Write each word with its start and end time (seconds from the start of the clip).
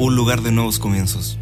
Un 0.00 0.16
lugar 0.16 0.40
de 0.40 0.50
nuevos 0.50 0.78
comienzos. 0.78 1.39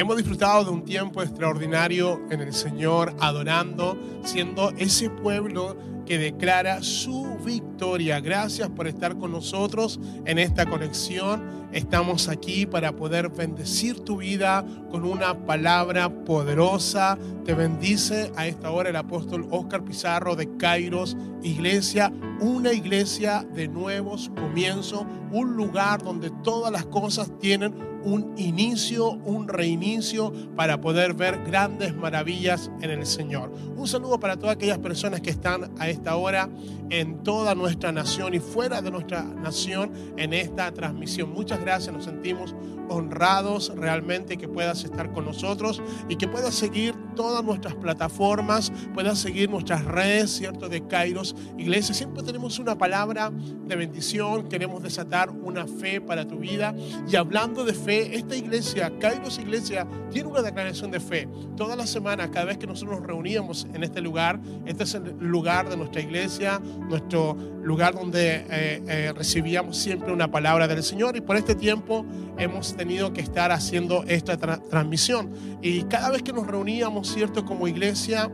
Hemos 0.00 0.16
disfrutado 0.16 0.64
de 0.64 0.70
un 0.70 0.82
tiempo 0.82 1.20
extraordinario 1.20 2.22
en 2.30 2.40
el 2.40 2.54
Señor, 2.54 3.14
adorando, 3.20 3.98
siendo 4.24 4.70
ese 4.78 5.10
pueblo 5.10 5.76
que 6.06 6.16
declara 6.16 6.82
su 6.82 7.36
victoria. 7.44 8.18
Gracias 8.18 8.70
por 8.70 8.86
estar 8.86 9.18
con 9.18 9.30
nosotros 9.30 10.00
en 10.24 10.38
esta 10.38 10.64
conexión. 10.64 11.68
Estamos 11.72 12.30
aquí 12.30 12.64
para 12.64 12.96
poder 12.96 13.28
bendecir 13.28 14.00
tu 14.00 14.16
vida 14.16 14.64
con 14.90 15.04
una 15.04 15.44
palabra 15.44 16.08
poderosa. 16.24 17.18
Te 17.44 17.52
bendice 17.52 18.32
a 18.36 18.46
esta 18.46 18.70
hora 18.70 18.88
el 18.88 18.96
apóstol 18.96 19.48
Oscar 19.50 19.84
Pizarro 19.84 20.34
de 20.34 20.56
Kairos 20.56 21.14
Iglesia, 21.42 22.10
una 22.40 22.72
iglesia 22.72 23.46
de 23.54 23.68
nuevos 23.68 24.30
comienzos, 24.34 25.04
un 25.30 25.56
lugar 25.56 26.02
donde 26.02 26.30
todas 26.42 26.72
las 26.72 26.86
cosas 26.86 27.30
tienen 27.38 27.89
un 28.04 28.34
inicio, 28.36 29.10
un 29.10 29.48
reinicio 29.48 30.32
para 30.56 30.80
poder 30.80 31.14
ver 31.14 31.42
grandes 31.44 31.94
maravillas 31.94 32.70
en 32.80 32.90
el 32.90 33.06
Señor. 33.06 33.52
Un 33.76 33.86
saludo 33.86 34.18
para 34.18 34.36
todas 34.36 34.56
aquellas 34.56 34.78
personas 34.78 35.20
que 35.20 35.30
están 35.30 35.70
a 35.78 35.88
esta 35.88 36.16
hora 36.16 36.48
en 36.90 37.22
toda 37.22 37.54
nuestra 37.54 37.92
nación 37.92 38.34
y 38.34 38.40
fuera 38.40 38.82
de 38.82 38.90
nuestra 38.90 39.22
nación 39.22 39.92
en 40.16 40.32
esta 40.32 40.72
transmisión. 40.72 41.32
Muchas 41.32 41.60
gracias, 41.60 41.94
nos 41.94 42.04
sentimos 42.04 42.54
honrados 42.90 43.72
realmente 43.76 44.36
que 44.36 44.48
puedas 44.48 44.84
estar 44.84 45.12
con 45.12 45.24
nosotros 45.24 45.82
y 46.08 46.16
que 46.16 46.28
puedas 46.28 46.54
seguir 46.54 46.94
todas 47.14 47.44
nuestras 47.44 47.74
plataformas, 47.74 48.72
puedas 48.94 49.18
seguir 49.18 49.48
nuestras 49.48 49.84
redes, 49.84 50.30
¿cierto? 50.32 50.68
De 50.68 50.86
Kairos 50.86 51.34
Iglesia. 51.56 51.94
Siempre 51.94 52.22
tenemos 52.22 52.58
una 52.58 52.76
palabra 52.76 53.30
de 53.30 53.76
bendición, 53.76 54.48
queremos 54.48 54.82
desatar 54.82 55.30
una 55.30 55.66
fe 55.66 56.00
para 56.00 56.26
tu 56.26 56.38
vida. 56.38 56.74
Y 57.10 57.16
hablando 57.16 57.64
de 57.64 57.74
fe, 57.74 58.16
esta 58.16 58.36
iglesia, 58.36 58.92
Kairos 58.98 59.38
Iglesia, 59.38 59.86
tiene 60.10 60.28
una 60.28 60.42
declaración 60.42 60.90
de 60.90 61.00
fe. 61.00 61.28
Toda 61.56 61.76
la 61.76 61.86
semana, 61.86 62.30
cada 62.30 62.46
vez 62.46 62.58
que 62.58 62.66
nosotros 62.66 62.98
nos 62.98 63.06
reuníamos 63.06 63.66
en 63.72 63.84
este 63.84 64.00
lugar, 64.00 64.40
este 64.66 64.84
es 64.84 64.94
el 64.94 65.16
lugar 65.20 65.68
de 65.68 65.76
nuestra 65.76 66.00
iglesia, 66.00 66.60
nuestro 66.88 67.36
lugar 67.62 67.94
donde 67.94 68.46
eh, 68.50 68.82
eh, 68.88 69.12
recibíamos 69.14 69.76
siempre 69.76 70.12
una 70.12 70.30
palabra 70.30 70.66
del 70.66 70.82
Señor 70.82 71.16
y 71.16 71.20
por 71.20 71.36
este 71.36 71.54
tiempo 71.54 72.04
hemos 72.38 72.74
tenido 72.80 73.12
que 73.12 73.20
estar 73.20 73.52
haciendo 73.52 74.04
esta 74.04 74.38
transmisión. 74.38 75.30
Y 75.60 75.82
cada 75.82 76.08
vez 76.08 76.22
que 76.22 76.32
nos 76.32 76.46
reuníamos, 76.46 77.12
¿cierto? 77.12 77.44
Como 77.44 77.68
iglesia, 77.68 78.32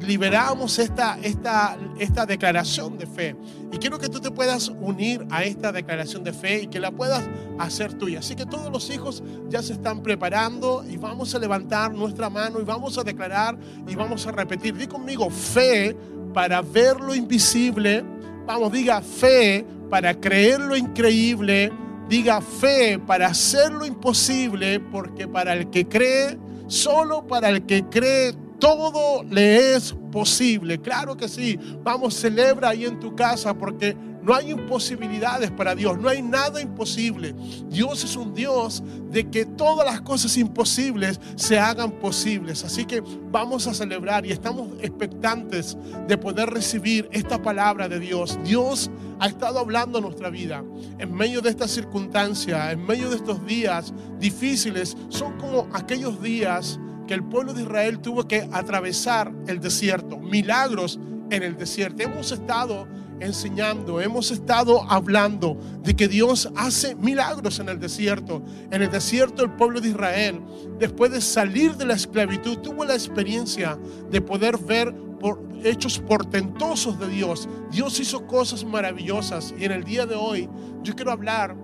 liberábamos 0.00 0.80
esta, 0.80 1.16
esta, 1.22 1.78
esta 2.00 2.26
declaración 2.26 2.98
de 2.98 3.06
fe. 3.06 3.36
Y 3.70 3.78
quiero 3.78 4.00
que 4.00 4.08
tú 4.08 4.18
te 4.18 4.32
puedas 4.32 4.70
unir 4.70 5.24
a 5.30 5.44
esta 5.44 5.70
declaración 5.70 6.24
de 6.24 6.32
fe 6.32 6.62
y 6.62 6.66
que 6.66 6.80
la 6.80 6.90
puedas 6.90 7.22
hacer 7.60 7.94
tuya. 7.94 8.18
Así 8.18 8.34
que 8.34 8.44
todos 8.44 8.72
los 8.72 8.90
hijos 8.90 9.22
ya 9.48 9.62
se 9.62 9.74
están 9.74 10.02
preparando 10.02 10.84
y 10.84 10.96
vamos 10.96 11.32
a 11.36 11.38
levantar 11.38 11.94
nuestra 11.94 12.28
mano 12.28 12.60
y 12.60 12.64
vamos 12.64 12.98
a 12.98 13.04
declarar 13.04 13.56
y 13.86 13.94
vamos 13.94 14.26
a 14.26 14.32
repetir. 14.32 14.76
Di 14.76 14.88
conmigo, 14.88 15.30
fe 15.30 15.96
para 16.34 16.60
ver 16.60 16.98
lo 16.98 17.14
invisible. 17.14 18.04
Vamos, 18.46 18.72
diga 18.72 19.00
fe 19.00 19.64
para 19.88 20.12
creer 20.12 20.58
lo 20.58 20.76
increíble. 20.76 21.70
Diga 22.08 22.40
fe 22.40 22.98
para 22.98 23.26
hacer 23.26 23.72
lo 23.72 23.84
imposible, 23.84 24.80
porque 24.80 25.26
para 25.26 25.54
el 25.54 25.70
que 25.70 25.86
cree, 25.88 26.38
solo 26.68 27.26
para 27.26 27.48
el 27.48 27.66
que 27.66 27.84
cree, 27.84 28.32
todo 28.58 29.22
le 29.24 29.74
es 29.74 29.94
posible. 30.12 30.80
Claro 30.80 31.16
que 31.16 31.28
sí. 31.28 31.58
Vamos, 31.82 32.14
celebra 32.14 32.70
ahí 32.70 32.84
en 32.84 33.00
tu 33.00 33.14
casa 33.14 33.54
porque 33.54 33.96
no 34.26 34.34
hay 34.34 34.50
imposibilidades 34.50 35.52
para 35.52 35.76
Dios, 35.76 35.96
no 36.00 36.08
hay 36.08 36.20
nada 36.20 36.60
imposible. 36.60 37.32
Dios 37.68 38.02
es 38.02 38.16
un 38.16 38.34
Dios 38.34 38.82
de 39.08 39.30
que 39.30 39.46
todas 39.46 39.86
las 39.86 40.00
cosas 40.00 40.36
imposibles 40.36 41.20
se 41.36 41.60
hagan 41.60 41.92
posibles. 41.92 42.64
Así 42.64 42.84
que 42.86 43.04
vamos 43.30 43.68
a 43.68 43.74
celebrar 43.74 44.26
y 44.26 44.32
estamos 44.32 44.70
expectantes 44.80 45.78
de 46.08 46.18
poder 46.18 46.50
recibir 46.50 47.08
esta 47.12 47.40
palabra 47.40 47.88
de 47.88 48.00
Dios. 48.00 48.36
Dios 48.42 48.90
ha 49.20 49.28
estado 49.28 49.60
hablando 49.60 49.98
en 49.98 50.04
nuestra 50.06 50.28
vida. 50.28 50.64
En 50.98 51.14
medio 51.14 51.40
de 51.40 51.50
esta 51.50 51.68
circunstancia, 51.68 52.72
en 52.72 52.84
medio 52.84 53.08
de 53.10 53.16
estos 53.16 53.46
días 53.46 53.94
difíciles, 54.18 54.96
son 55.08 55.38
como 55.38 55.68
aquellos 55.72 56.20
días 56.20 56.80
que 57.06 57.14
el 57.14 57.22
pueblo 57.22 57.54
de 57.54 57.62
Israel 57.62 58.00
tuvo 58.00 58.26
que 58.26 58.48
atravesar 58.50 59.32
el 59.46 59.60
desierto, 59.60 60.18
milagros 60.18 60.98
en 61.30 61.44
el 61.44 61.56
desierto. 61.56 62.02
Hemos 62.02 62.32
estado 62.32 62.88
enseñando, 63.20 64.00
hemos 64.00 64.30
estado 64.30 64.82
hablando 64.90 65.58
de 65.82 65.94
que 65.94 66.08
Dios 66.08 66.50
hace 66.56 66.94
milagros 66.94 67.58
en 67.58 67.68
el 67.68 67.78
desierto. 67.78 68.42
En 68.70 68.82
el 68.82 68.90
desierto 68.90 69.42
el 69.42 69.52
pueblo 69.52 69.80
de 69.80 69.88
Israel, 69.88 70.40
después 70.78 71.10
de 71.12 71.20
salir 71.20 71.76
de 71.76 71.86
la 71.86 71.94
esclavitud, 71.94 72.58
tuvo 72.58 72.84
la 72.84 72.94
experiencia 72.94 73.78
de 74.10 74.20
poder 74.20 74.58
ver 74.58 74.94
por 75.20 75.42
hechos 75.64 75.98
portentosos 75.98 76.98
de 76.98 77.08
Dios. 77.08 77.48
Dios 77.70 77.98
hizo 78.00 78.26
cosas 78.26 78.64
maravillosas 78.64 79.54
y 79.58 79.64
en 79.64 79.72
el 79.72 79.84
día 79.84 80.06
de 80.06 80.14
hoy 80.14 80.48
yo 80.82 80.94
quiero 80.94 81.12
hablar 81.12 81.56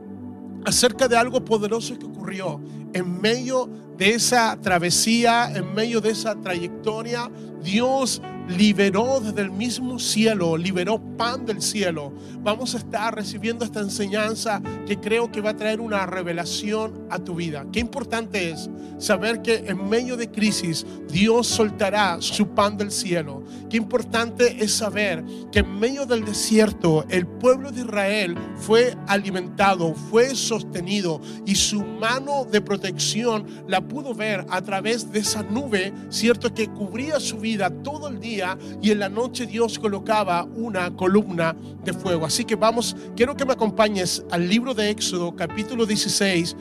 acerca 0.64 1.08
de 1.08 1.16
algo 1.16 1.44
poderoso 1.44 1.98
que 1.98 2.06
ocurrió 2.06 2.60
en 2.92 3.20
medio 3.20 3.69
de 3.96 4.14
esa 4.14 4.58
travesía, 4.60 5.50
en 5.54 5.74
medio 5.74 6.00
de 6.00 6.10
esa 6.10 6.34
trayectoria. 6.34 7.30
Dios 7.62 8.22
liberó 8.56 9.20
desde 9.20 9.42
el 9.42 9.50
mismo 9.50 9.98
cielo, 9.98 10.56
liberó 10.56 11.00
pan 11.16 11.46
del 11.46 11.62
cielo. 11.62 12.12
Vamos 12.40 12.74
a 12.74 12.78
estar 12.78 13.14
recibiendo 13.14 13.64
esta 13.64 13.80
enseñanza 13.80 14.60
que 14.86 14.98
creo 14.98 15.30
que 15.30 15.40
va 15.40 15.50
a 15.50 15.56
traer 15.56 15.80
una 15.80 16.06
revelación 16.06 17.06
a 17.10 17.18
tu 17.18 17.34
vida. 17.34 17.66
Qué 17.72 17.80
importante 17.80 18.50
es 18.50 18.68
saber 18.98 19.42
que 19.42 19.64
en 19.66 19.88
medio 19.88 20.16
de 20.16 20.30
crisis 20.30 20.86
Dios 21.08 21.46
soltará 21.46 22.18
su 22.20 22.48
pan 22.48 22.76
del 22.76 22.90
cielo. 22.90 23.42
Qué 23.70 23.76
importante 23.76 24.62
es 24.62 24.72
saber 24.72 25.24
que 25.50 25.60
en 25.60 25.78
medio 25.78 26.06
del 26.06 26.24
desierto 26.24 27.04
el 27.08 27.26
pueblo 27.26 27.70
de 27.70 27.80
Israel 27.80 28.36
fue 28.56 28.96
alimentado, 29.06 29.94
fue 29.94 30.34
sostenido 30.34 31.20
y 31.46 31.54
su 31.54 31.82
mano 31.82 32.44
de 32.44 32.60
protección 32.60 33.46
la 33.66 33.80
pudo 33.80 34.14
ver 34.14 34.44
a 34.50 34.60
través 34.62 35.10
de 35.10 35.20
esa 35.20 35.42
nube, 35.42 35.92
cierto 36.08 36.52
que 36.52 36.69
cubría 36.69 37.20
su 37.20 37.38
vida 37.38 37.70
todo 37.70 38.08
el 38.08 38.20
día 38.20 38.41
y 38.80 38.91
en 38.91 38.98
la 38.98 39.08
noche 39.08 39.47
Dios 39.47 39.78
colocaba 39.78 40.44
una 40.44 40.94
columna 40.97 41.54
de 41.84 41.92
fuego. 41.92 42.26
Así 42.26 42.44
que 42.44 42.56
vamos, 42.56 42.97
quiero 43.16 43.36
que 43.36 43.44
me 43.44 43.53
acompañes 43.53 44.25
al 44.30 44.48
libro 44.48 44.75
de 44.75 44.91
Éxodo 44.91 45.34
capítulo 45.36 45.86
16, 45.86 46.56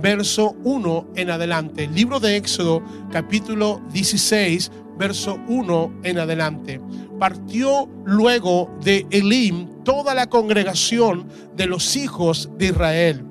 verso 0.00 0.56
1 0.64 1.08
en 1.16 1.30
adelante. 1.30 1.88
Libro 1.88 2.20
de 2.20 2.36
Éxodo 2.36 2.82
capítulo 3.12 3.82
16, 3.92 4.70
verso 4.96 5.38
1 5.48 6.00
en 6.04 6.18
adelante. 6.18 6.80
Partió 7.18 7.88
luego 8.04 8.70
de 8.82 9.06
Elim 9.10 9.82
toda 9.84 10.14
la 10.14 10.28
congregación 10.28 11.28
de 11.56 11.66
los 11.66 11.96
hijos 11.96 12.50
de 12.58 12.66
Israel 12.66 13.24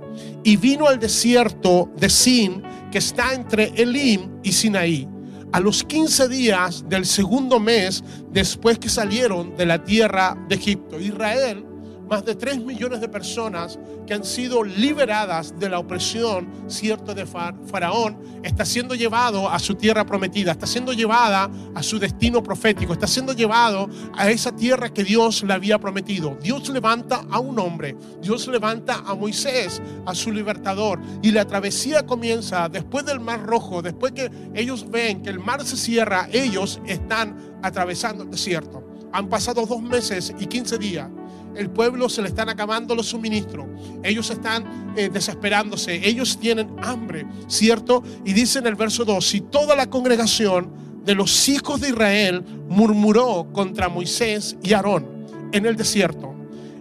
y 0.44 0.58
vino 0.58 0.88
al 0.88 1.00
desierto 1.00 1.90
de 1.98 2.10
Sin, 2.10 2.64
que 2.92 3.00
está 3.00 3.34
entre 3.34 3.74
Elim 3.76 4.40
y 4.44 4.52
Sinaí 4.52 5.08
a 5.52 5.60
los 5.60 5.84
15 5.84 6.28
días 6.28 6.86
del 6.90 7.06
segundo 7.06 7.60
mes 7.60 8.04
después 8.32 8.80
que 8.80 8.90
salieron 8.90 9.56
de 9.56 9.66
la 9.66 9.84
tierra 9.84 10.38
de 10.48 10.56
Egipto. 10.56 11.00
Israel 11.00 11.66
más 12.08 12.26
de 12.26 12.36
3 12.36 12.64
millones 12.64 13.02
de 13.02 13.10
personas 13.10 13.78
que 14.06 14.14
han 14.14 14.24
sido 14.24 14.64
liberadas 14.64 15.58
de 15.60 15.70
la 15.70 15.80
opresión, 15.80 16.48
cierto, 16.68 17.14
de 17.14 17.26
Faraón, 17.26 18.18
está 18.44 18.66
siendo 18.66 18.96
llevado 18.96 19.50
a 19.50 19.60
su 19.60 19.76
tierra 19.76 20.06
prometida, 20.06 20.52
está 20.52 20.66
siendo 20.66 20.94
llevada 20.94 21.50
a 21.76 21.84
su 21.84 22.00
destino 22.00 22.42
profético, 22.42 22.94
está 22.94 23.08
siendo 23.08 23.34
llevado 23.34 23.90
a 24.16 24.30
esa 24.30 24.56
tierra 24.56 24.94
que 24.94 25.04
Dios 25.04 25.44
le 25.44 25.54
había 25.54 25.78
prometido. 25.80 26.38
Dios 26.42 26.70
levanta 26.70 27.26
a 27.30 27.40
un 27.40 27.60
hombre, 27.60 27.96
Dios 28.22 28.48
levanta 28.48 29.04
a 29.06 29.16
Moisés, 29.16 29.82
a 30.06 30.16
su 30.16 30.32
libertador, 30.32 31.00
y 31.22 31.32
la 31.32 31.46
travesía 31.46 32.06
comienza 32.06 32.70
después 32.70 33.06
del 33.06 33.20
Mar 33.20 33.46
Rojo, 33.46 33.82
después 33.82 34.14
que 34.14 34.32
ellos 34.54 34.90
ven 34.90 35.22
que 35.22 35.30
el 35.30 35.40
mar 35.40 35.66
se 35.66 35.76
cierra, 35.76 36.30
ellos 36.32 36.80
están 36.86 37.58
atravesando 37.62 38.24
el 38.24 38.32
desierto. 38.32 38.84
Han 39.12 39.30
pasado 39.30 39.66
dos 39.66 39.82
meses 39.82 40.34
y 40.38 40.46
15 40.46 40.78
días 40.78 41.10
el 41.58 41.70
pueblo 41.70 42.10
se 42.10 42.22
le 42.22 42.28
están 42.28 42.50
acabando 42.50 42.96
los 42.96 43.08
suministros, 43.08 43.66
ellos 44.04 44.30
están 44.30 44.94
eh, 44.96 45.10
desesperándose, 45.12 46.08
ellos 46.08 46.40
tienen 46.40 46.76
hambre, 46.82 47.26
¿cierto? 47.48 48.04
Y 48.26 48.34
dice 48.34 48.60
en 48.60 48.68
el 48.68 48.76
verso 48.76 49.06
2, 49.06 49.26
si 49.26 49.42
toda 49.42 49.76
la 49.76 49.90
congregación 49.90 50.72
de 51.04 51.16
los 51.16 51.48
hijos 51.48 51.80
de 51.80 51.90
Israel 51.90 52.44
murmuró 52.68 53.48
contra 53.54 53.90
Moisés 53.90 54.58
y 54.62 54.74
Aarón 54.74 55.08
en 55.54 55.66
el 55.66 55.78
desierto. 55.78 56.36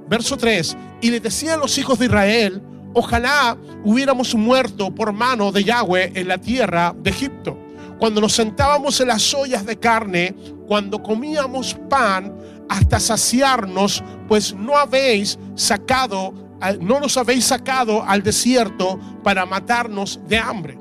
Verso 0.08 0.37
3, 0.37 0.76
y 1.00 1.11
le 1.11 1.20
decían 1.20 1.61
los 1.61 1.79
hijos 1.79 1.99
de 1.99 2.06
Israel, 2.06 2.61
ojalá 2.93 3.56
hubiéramos 3.84 4.34
muerto 4.34 4.94
por 4.94 5.12
mano 5.12 5.52
de 5.52 5.64
Yahweh 5.64 6.12
en 6.14 6.29
la 6.29 6.38
tierra 6.38 6.94
de 6.99 7.11
Egipto. 7.11 7.58
Cuando 7.99 8.20
nos 8.20 8.32
sentábamos 8.32 9.00
en 9.00 9.08
las 9.08 9.32
ollas 9.32 9.64
de 9.64 9.79
carne, 9.79 10.34
cuando 10.67 11.02
comíamos 11.02 11.75
pan, 11.88 12.34
hasta 12.69 13.01
saciarnos, 13.01 14.03
pues 14.29 14.55
no 14.55 14.77
habéis 14.77 15.39
sacado 15.55 16.47
no 16.81 17.01
nos 17.01 17.17
habéis 17.17 17.45
sacado 17.45 18.03
al 18.03 18.23
desierto 18.23 18.99
para 19.23 19.47
matarnos 19.47 20.21
de 20.29 20.39
hambre. 20.39 20.79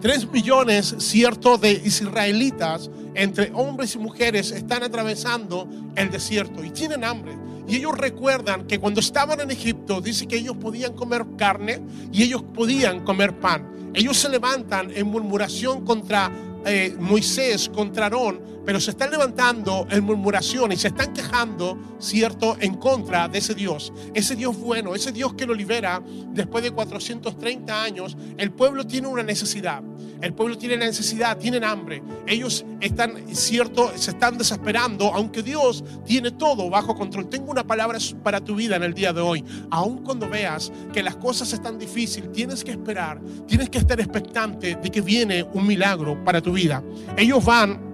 Tres 0.00 0.28
millones, 0.28 0.96
cierto, 0.98 1.58
de 1.58 1.72
israelitas, 1.72 2.90
entre 3.14 3.52
hombres 3.54 3.94
y 3.94 3.98
mujeres, 3.98 4.50
están 4.50 4.82
atravesando 4.82 5.68
el 5.94 6.10
desierto 6.10 6.64
y 6.64 6.70
tienen 6.70 7.04
hambre. 7.04 7.36
Y 7.68 7.76
ellos 7.76 7.96
recuerdan 7.96 8.66
que 8.66 8.80
cuando 8.80 8.98
estaban 8.98 9.40
en 9.40 9.52
Egipto, 9.52 10.00
dice 10.00 10.26
que 10.26 10.36
ellos 10.36 10.56
podían 10.56 10.94
comer 10.94 11.24
carne 11.38 11.80
y 12.10 12.24
ellos 12.24 12.42
podían 12.52 13.04
comer 13.04 13.38
pan. 13.38 13.92
Ellos 13.94 14.16
se 14.16 14.28
levantan 14.28 14.90
en 14.90 15.06
murmuración 15.06 15.84
contra 15.84 16.32
eh, 16.66 16.96
Moisés, 16.98 17.68
contra 17.68 18.06
Aarón, 18.06 18.40
pero 18.64 18.80
se 18.80 18.90
están 18.90 19.10
levantando 19.10 19.86
en 19.90 20.04
murmuración 20.04 20.72
y 20.72 20.76
se 20.76 20.88
están 20.88 21.12
quejando, 21.12 21.78
¿cierto?, 21.98 22.56
en 22.60 22.74
contra 22.74 23.28
de 23.28 23.38
ese 23.38 23.54
Dios. 23.54 23.92
Ese 24.14 24.36
Dios 24.36 24.56
bueno, 24.58 24.94
ese 24.94 25.12
Dios 25.12 25.34
que 25.34 25.46
lo 25.46 25.54
libera 25.54 26.02
después 26.28 26.62
de 26.64 26.70
430 26.70 27.82
años. 27.82 28.16
El 28.36 28.52
pueblo 28.52 28.86
tiene 28.86 29.08
una 29.08 29.22
necesidad. 29.22 29.82
El 30.20 30.34
pueblo 30.34 30.56
tiene 30.56 30.76
necesidad, 30.76 31.36
tienen 31.36 31.64
hambre. 31.64 32.02
Ellos 32.26 32.64
están, 32.80 33.34
cierto, 33.34 33.92
se 33.96 34.12
están 34.12 34.38
desesperando, 34.38 35.12
aunque 35.12 35.42
Dios 35.42 35.82
tiene 36.04 36.30
todo 36.30 36.70
bajo 36.70 36.94
control. 36.94 37.28
Tengo 37.28 37.50
una 37.50 37.64
palabra 37.64 37.98
para 38.22 38.40
tu 38.40 38.54
vida 38.54 38.76
en 38.76 38.84
el 38.84 38.94
día 38.94 39.12
de 39.12 39.20
hoy. 39.20 39.44
Aun 39.70 40.04
cuando 40.04 40.28
veas 40.28 40.70
que 40.92 41.02
las 41.02 41.16
cosas 41.16 41.52
están 41.52 41.78
difíciles, 41.78 42.30
tienes 42.30 42.62
que 42.62 42.70
esperar, 42.70 43.20
tienes 43.48 43.68
que 43.68 43.78
estar 43.78 43.98
expectante 44.00 44.76
de 44.76 44.90
que 44.90 45.00
viene 45.00 45.42
un 45.42 45.66
milagro 45.66 46.22
para 46.24 46.40
tu 46.40 46.52
vida. 46.52 46.82
Ellos 47.16 47.44
van 47.44 47.91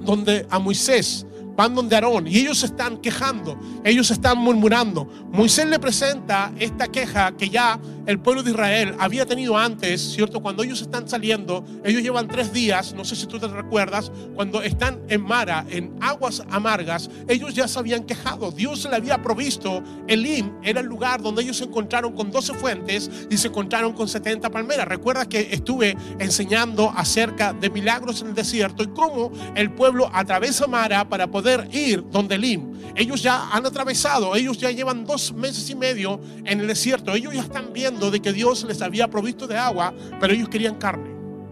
donde 0.00 0.46
a 0.50 0.58
Moisés 0.58 1.26
van 1.58 1.74
donde 1.74 1.96
Aarón 1.96 2.28
y 2.28 2.38
ellos 2.38 2.58
se 2.58 2.66
están 2.66 2.98
quejando, 2.98 3.58
ellos 3.82 4.10
están 4.12 4.38
murmurando. 4.38 5.08
Moisés 5.32 5.66
le 5.66 5.80
presenta 5.80 6.52
esta 6.56 6.86
queja 6.86 7.32
que 7.32 7.50
ya 7.50 7.80
el 8.08 8.18
pueblo 8.18 8.42
de 8.42 8.52
Israel 8.52 8.94
había 8.98 9.26
tenido 9.26 9.58
antes, 9.58 10.00
¿cierto? 10.00 10.40
Cuando 10.40 10.62
ellos 10.62 10.80
están 10.80 11.06
saliendo, 11.06 11.62
ellos 11.84 12.02
llevan 12.02 12.26
tres 12.26 12.54
días, 12.54 12.94
no 12.94 13.04
sé 13.04 13.14
si 13.14 13.26
tú 13.26 13.38
te 13.38 13.46
recuerdas, 13.46 14.10
cuando 14.34 14.62
están 14.62 14.98
en 15.10 15.22
Mara, 15.22 15.66
en 15.68 15.94
aguas 16.00 16.42
amargas, 16.50 17.10
ellos 17.28 17.52
ya 17.52 17.68
se 17.68 17.78
habían 17.78 18.04
quejado. 18.04 18.50
Dios 18.50 18.88
le 18.88 18.96
había 18.96 19.20
provisto, 19.20 19.82
Elim 20.06 20.52
era 20.62 20.80
el 20.80 20.86
lugar 20.86 21.20
donde 21.20 21.42
ellos 21.42 21.58
se 21.58 21.64
encontraron 21.64 22.14
con 22.14 22.30
12 22.30 22.54
fuentes 22.54 23.10
y 23.28 23.36
se 23.36 23.48
encontraron 23.48 23.92
con 23.92 24.08
70 24.08 24.48
palmeras. 24.48 24.88
Recuerda 24.88 25.28
que 25.28 25.48
estuve 25.50 25.94
enseñando 26.18 26.90
acerca 26.96 27.52
de 27.52 27.68
milagros 27.68 28.22
en 28.22 28.28
el 28.28 28.34
desierto 28.34 28.84
y 28.84 28.86
cómo 28.86 29.30
el 29.54 29.70
pueblo 29.72 30.10
atraviesa 30.14 30.66
Mara 30.66 31.06
para 31.10 31.30
poder 31.30 31.68
ir 31.72 32.02
donde 32.10 32.36
Elim. 32.36 32.77
Ellos 32.94 33.22
ya 33.22 33.50
han 33.50 33.66
atravesado, 33.66 34.34
ellos 34.34 34.58
ya 34.58 34.70
llevan 34.70 35.04
dos 35.04 35.32
meses 35.32 35.68
y 35.70 35.74
medio 35.74 36.20
en 36.44 36.60
el 36.60 36.66
desierto. 36.66 37.14
Ellos 37.14 37.34
ya 37.34 37.42
están 37.42 37.72
viendo 37.72 38.10
de 38.10 38.20
que 38.20 38.32
Dios 38.32 38.64
les 38.64 38.82
había 38.82 39.08
provisto 39.08 39.46
de 39.46 39.56
agua, 39.56 39.94
pero 40.20 40.32
ellos 40.32 40.48
querían 40.48 40.76
carne, 40.76 41.10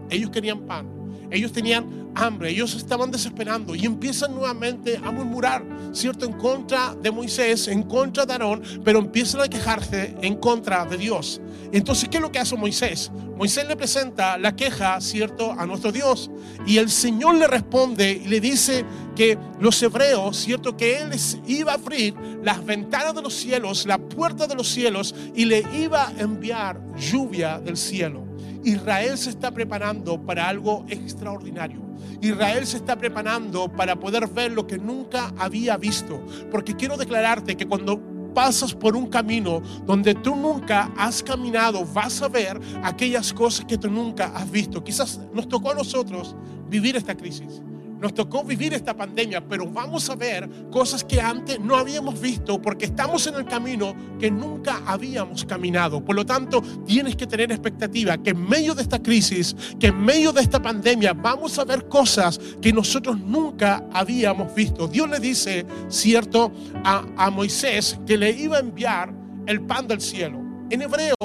ellos 0.09 0.29
querían 0.29 0.61
pan, 0.61 0.96
ellos 1.31 1.51
tenían 1.51 2.07
hambre, 2.15 2.49
ellos 2.49 2.75
estaban 2.75 3.11
desesperando 3.11 3.75
y 3.75 3.85
empiezan 3.85 4.33
nuevamente 4.33 4.99
a 5.03 5.11
murmurar, 5.11 5.63
¿cierto? 5.91 6.25
En 6.25 6.33
contra 6.33 6.95
de 6.95 7.11
Moisés, 7.11 7.67
en 7.67 7.83
contra 7.83 8.25
de 8.25 8.33
Aarón, 8.33 8.61
pero 8.83 8.99
empiezan 8.99 9.41
a 9.41 9.47
quejarse 9.47 10.15
en 10.21 10.35
contra 10.35 10.85
de 10.85 10.97
Dios. 10.97 11.41
Entonces, 11.71 12.09
¿qué 12.09 12.17
es 12.17 12.21
lo 12.21 12.31
que 12.31 12.39
hace 12.39 12.55
Moisés? 12.55 13.11
Moisés 13.35 13.67
le 13.67 13.75
presenta 13.75 14.37
la 14.37 14.55
queja, 14.55 14.99
¿cierto?, 15.01 15.51
a 15.51 15.65
nuestro 15.65 15.91
Dios. 15.91 16.31
Y 16.65 16.77
el 16.77 16.89
Señor 16.89 17.35
le 17.35 17.45
responde 17.45 18.11
y 18.11 18.27
le 18.27 18.39
dice 18.39 18.83
que 19.15 19.37
los 19.59 19.81
hebreos, 19.83 20.37
¿cierto?, 20.37 20.75
que 20.75 20.97
Él 20.97 21.09
les 21.09 21.37
iba 21.45 21.73
a 21.73 21.75
abrir 21.75 22.15
las 22.41 22.65
ventanas 22.65 23.13
de 23.13 23.21
los 23.21 23.33
cielos, 23.33 23.85
la 23.85 23.97
puerta 23.97 24.47
de 24.47 24.55
los 24.55 24.67
cielos 24.67 25.13
y 25.35 25.45
le 25.45 25.63
iba 25.75 26.07
a 26.07 26.11
enviar 26.17 26.81
lluvia 26.95 27.59
del 27.59 27.77
cielo. 27.77 28.26
Israel 28.67 29.17
se 29.17 29.29
está 29.29 29.51
preparando 29.51 30.21
para 30.21 30.49
algo 30.49 30.85
extraordinario. 30.89 31.81
Israel 32.19 32.67
se 32.67 32.75
está 32.75 32.97
preparando 32.97 33.71
para 33.71 33.97
poder 33.97 34.27
ver 34.27 34.51
lo 34.51 34.67
que 34.67 34.77
nunca 34.77 35.33
había 35.37 35.77
visto. 35.77 36.21
Porque 36.51 36.75
quiero 36.75 36.97
declararte 36.97 37.55
que 37.55 37.65
cuando 37.65 38.01
pasas 38.33 38.73
por 38.73 38.97
un 38.97 39.07
camino 39.07 39.61
donde 39.85 40.13
tú 40.15 40.35
nunca 40.35 40.91
has 40.97 41.23
caminado, 41.23 41.85
vas 41.85 42.21
a 42.21 42.27
ver 42.27 42.59
aquellas 42.83 43.31
cosas 43.31 43.65
que 43.65 43.77
tú 43.77 43.89
nunca 43.89 44.25
has 44.35 44.51
visto. 44.51 44.83
Quizás 44.83 45.17
nos 45.33 45.47
tocó 45.47 45.71
a 45.71 45.75
nosotros 45.75 46.35
vivir 46.69 46.97
esta 46.97 47.15
crisis. 47.15 47.61
Nos 47.99 48.13
tocó 48.13 48.43
vivir 48.43 48.73
esta 48.73 48.95
pandemia, 48.95 49.47
pero 49.47 49.69
vamos 49.69 50.09
a 50.09 50.15
ver 50.15 50.47
cosas 50.71 51.03
que 51.03 51.19
antes 51.19 51.59
no 51.59 51.75
habíamos 51.75 52.19
visto 52.19 52.61
porque 52.61 52.85
estamos 52.85 53.25
en 53.27 53.35
el 53.35 53.45
camino 53.45 53.95
que 54.19 54.29
nunca 54.29 54.81
habíamos 54.85 55.45
caminado. 55.45 56.03
Por 56.03 56.15
lo 56.15 56.25
tanto, 56.25 56.61
tienes 56.85 57.15
que 57.15 57.25
tener 57.25 57.51
expectativa 57.51 58.17
que 58.17 58.31
en 58.31 58.47
medio 58.47 58.75
de 58.75 58.83
esta 58.83 59.01
crisis, 59.01 59.55
que 59.79 59.87
en 59.87 59.99
medio 59.99 60.31
de 60.31 60.41
esta 60.41 60.61
pandemia, 60.61 61.13
vamos 61.13 61.57
a 61.57 61.65
ver 61.65 61.87
cosas 61.87 62.39
que 62.61 62.71
nosotros 62.71 63.19
nunca 63.19 63.83
habíamos 63.91 64.53
visto. 64.53 64.87
Dios 64.87 65.09
le 65.09 65.19
dice, 65.19 65.65
cierto, 65.89 66.51
a, 66.83 67.03
a 67.17 67.31
Moisés 67.31 67.99
que 68.05 68.17
le 68.17 68.31
iba 68.31 68.57
a 68.57 68.59
enviar 68.59 69.13
el 69.47 69.61
pan 69.61 69.87
del 69.87 70.01
cielo. 70.01 70.39
En 70.69 70.81
hebreo, 70.81 71.15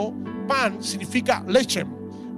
pan 0.48 0.82
significa 0.82 1.44
leche, 1.46 1.84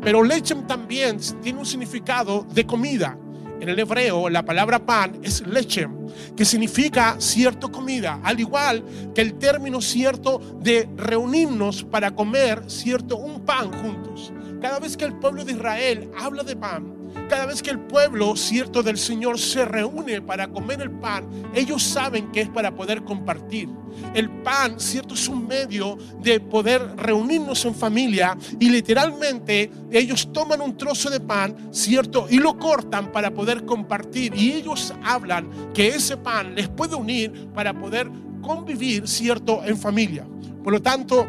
pero 0.03 0.23
leche 0.23 0.55
también 0.67 1.19
tiene 1.43 1.59
un 1.59 1.67
significado 1.67 2.47
de 2.53 2.67
comida. 2.67 3.19
En 3.61 3.69
el 3.69 3.79
hebreo 3.79 4.29
la 4.29 4.45
palabra 4.45 4.85
pan 4.85 5.21
es 5.23 5.47
leche, 5.47 5.89
que 6.37 6.45
significa 6.45 7.17
cierto 7.19 7.71
comida, 7.71 8.21
al 8.23 8.41
igual 8.41 8.85
que 9.15 9.21
el 9.21 9.35
término 9.35 9.81
cierto 9.81 10.39
de 10.61 10.89
reunirnos 10.97 11.85
para 11.85 12.15
comer 12.15 12.65
cierto 12.67 13.17
un 13.17 13.45
pan 13.45 13.73
juntos. 13.73 14.33
Cada 14.61 14.79
vez 14.81 14.97
que 14.97 15.05
el 15.05 15.19
pueblo 15.19 15.45
de 15.45 15.53
Israel 15.53 16.11
habla 16.19 16.43
de 16.43 16.57
pan, 16.57 16.94
cada 17.29 17.47
vez 17.47 17.63
que 17.63 17.71
el 17.71 17.81
pueblo, 17.81 18.37
cierto, 18.37 18.83
del 18.83 18.99
Señor 18.99 19.39
se 19.39 19.65
reúne 19.65 20.21
para 20.23 20.49
comer 20.49 20.81
el 20.81 20.91
pan, 20.91 21.29
ellos 21.55 21.83
saben 21.83 22.31
que 22.33 22.43
es 22.43 22.49
para 22.49 22.75
poder 22.75 23.03
compartir. 23.05 23.69
El 24.15 24.29
pan, 24.29 24.79
cierto, 24.79 25.15
es 25.15 25.29
un 25.29 25.47
medio 25.47 25.97
de 26.21 26.41
poder 26.41 26.97
reunirnos 26.97 27.65
en 27.65 27.75
familia 27.75 28.37
y 28.59 28.69
literalmente 28.69 29.71
ellos 29.91 30.33
toman 30.33 30.61
un 30.61 30.77
trozo 30.77 31.11
de 31.11 31.21
pan, 31.21 31.69
cierto, 31.73 32.27
y 32.29 32.39
lo 32.39 32.59
cortan 32.59 33.13
para 33.13 33.33
poder 33.33 33.65
compartir. 33.65 34.35
Y 34.35 34.53
ellos 34.53 34.93
hablan 35.03 35.49
que 35.73 35.89
ese 35.89 36.17
pan 36.17 36.55
les 36.55 36.69
puede 36.69 36.97
unir 36.97 37.49
para 37.55 37.73
poder 37.73 38.11
convivir, 38.43 39.09
cierto, 39.09 39.63
en 39.65 39.79
familia. 39.79 40.27
Por 40.63 40.73
lo 40.73 40.83
tanto, 40.83 41.27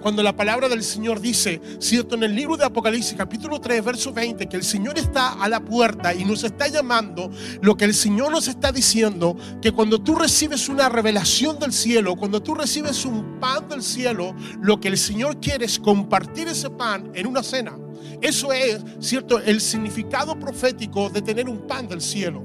cuando 0.00 0.22
la 0.22 0.34
palabra 0.34 0.68
del 0.68 0.82
Señor 0.82 1.20
dice, 1.20 1.60
cierto, 1.78 2.14
en 2.14 2.22
el 2.22 2.34
libro 2.34 2.56
de 2.56 2.64
Apocalipsis 2.64 3.16
capítulo 3.16 3.60
3, 3.60 3.84
verso 3.84 4.12
20, 4.12 4.48
que 4.48 4.56
el 4.56 4.64
Señor 4.64 4.98
está 4.98 5.32
a 5.34 5.48
la 5.48 5.60
puerta 5.60 6.14
y 6.14 6.24
nos 6.24 6.44
está 6.44 6.68
llamando, 6.68 7.30
lo 7.60 7.76
que 7.76 7.84
el 7.84 7.94
Señor 7.94 8.32
nos 8.32 8.48
está 8.48 8.72
diciendo, 8.72 9.36
que 9.60 9.72
cuando 9.72 10.00
tú 10.00 10.14
recibes 10.14 10.68
una 10.68 10.88
revelación 10.88 11.58
del 11.58 11.72
cielo, 11.72 12.16
cuando 12.16 12.42
tú 12.42 12.54
recibes 12.54 13.04
un 13.04 13.38
pan 13.40 13.68
del 13.68 13.82
cielo, 13.82 14.34
lo 14.60 14.80
que 14.80 14.88
el 14.88 14.98
Señor 14.98 15.40
quiere 15.40 15.66
es 15.66 15.78
compartir 15.78 16.48
ese 16.48 16.70
pan 16.70 17.10
en 17.14 17.26
una 17.26 17.42
cena. 17.42 17.78
Eso 18.20 18.52
es, 18.52 18.82
cierto, 19.00 19.38
el 19.38 19.60
significado 19.60 20.38
profético 20.38 21.10
de 21.10 21.22
tener 21.22 21.48
un 21.48 21.66
pan 21.66 21.88
del 21.88 22.00
cielo. 22.00 22.44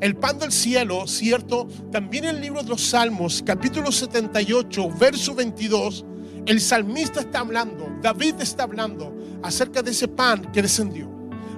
El 0.00 0.16
pan 0.16 0.38
del 0.38 0.52
cielo, 0.52 1.06
cierto, 1.06 1.68
también 1.90 2.24
en 2.24 2.36
el 2.36 2.42
libro 2.42 2.62
de 2.62 2.68
los 2.68 2.82
Salmos, 2.82 3.42
capítulo 3.44 3.90
78, 3.90 4.90
verso 4.98 5.34
22, 5.34 6.04
el 6.46 6.60
salmista 6.60 7.20
está 7.20 7.40
hablando, 7.40 7.88
David 8.00 8.36
está 8.40 8.62
hablando 8.62 9.12
acerca 9.42 9.82
de 9.82 9.90
ese 9.90 10.06
pan 10.06 10.52
que 10.52 10.62
descendió, 10.62 11.10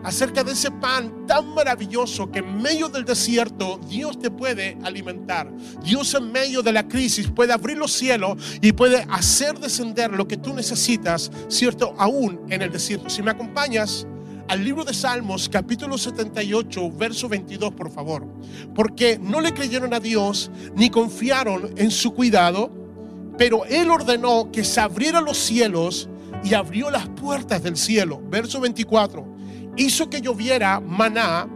acerca 0.02 0.42
de 0.42 0.52
ese 0.52 0.71
pan 0.71 1.26
tan 1.26 1.54
maravilloso 1.54 2.30
que 2.30 2.38
en 2.38 2.61
medio 2.61 2.88
del 2.88 3.04
desierto 3.04 3.78
Dios 3.88 4.18
te 4.18 4.30
puede 4.30 4.78
alimentar. 4.83 5.52
Dios 5.85 6.14
en 6.14 6.33
medio 6.33 6.62
de 6.62 6.73
la 6.73 6.88
crisis 6.88 7.28
puede 7.28 7.52
abrir 7.52 7.76
los 7.76 7.92
cielos 7.92 8.37
y 8.62 8.73
puede 8.73 9.07
hacer 9.11 9.59
descender 9.59 10.11
lo 10.12 10.26
que 10.26 10.38
tú 10.38 10.54
necesitas, 10.54 11.30
¿cierto? 11.49 11.95
Aún 11.99 12.40
en 12.49 12.62
el 12.62 12.73
desierto. 12.73 13.11
Si 13.11 13.23
me 13.23 13.30
acompañas 13.30 14.07
al 14.49 14.64
libro 14.64 14.83
de 14.83 14.95
Salmos, 14.95 15.50
capítulo 15.50 15.99
78, 15.99 16.90
verso 16.92 17.28
22, 17.28 17.75
por 17.75 17.90
favor. 17.90 18.26
Porque 18.75 19.18
no 19.18 19.42
le 19.42 19.52
creyeron 19.52 19.92
a 19.92 20.00
Dios 20.00 20.50
ni 20.75 20.88
confiaron 20.88 21.75
en 21.76 21.90
su 21.90 22.14
cuidado 22.14 22.88
pero 23.38 23.64
Él 23.64 23.90
ordenó 23.90 24.50
que 24.50 24.64
se 24.64 24.80
abrieran 24.80 25.25
los 25.25 25.38
cielos 25.38 26.09
y 26.45 26.54
abrió 26.54 26.90
las 26.90 27.09
puertas 27.09 27.62
del 27.62 27.76
cielo. 27.76 28.21
Verso 28.28 28.61
24. 28.61 29.25
Hizo 29.76 30.11
que 30.11 30.21
lloviera 30.21 30.80
maná 30.80 31.49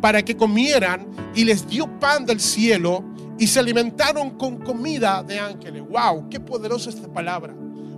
para 0.00 0.22
que 0.22 0.36
comieran 0.36 1.06
y 1.34 1.44
les 1.44 1.66
dio 1.66 1.86
pan 2.00 2.26
del 2.26 2.40
cielo 2.40 3.04
y 3.38 3.46
se 3.46 3.60
alimentaron 3.60 4.30
con 4.30 4.58
comida 4.58 5.22
de 5.22 5.38
ángeles. 5.38 5.84
¡Wow! 5.88 6.28
¡Qué 6.28 6.40
poderosa 6.40 6.90
esta 6.90 7.08
palabra! 7.08 7.54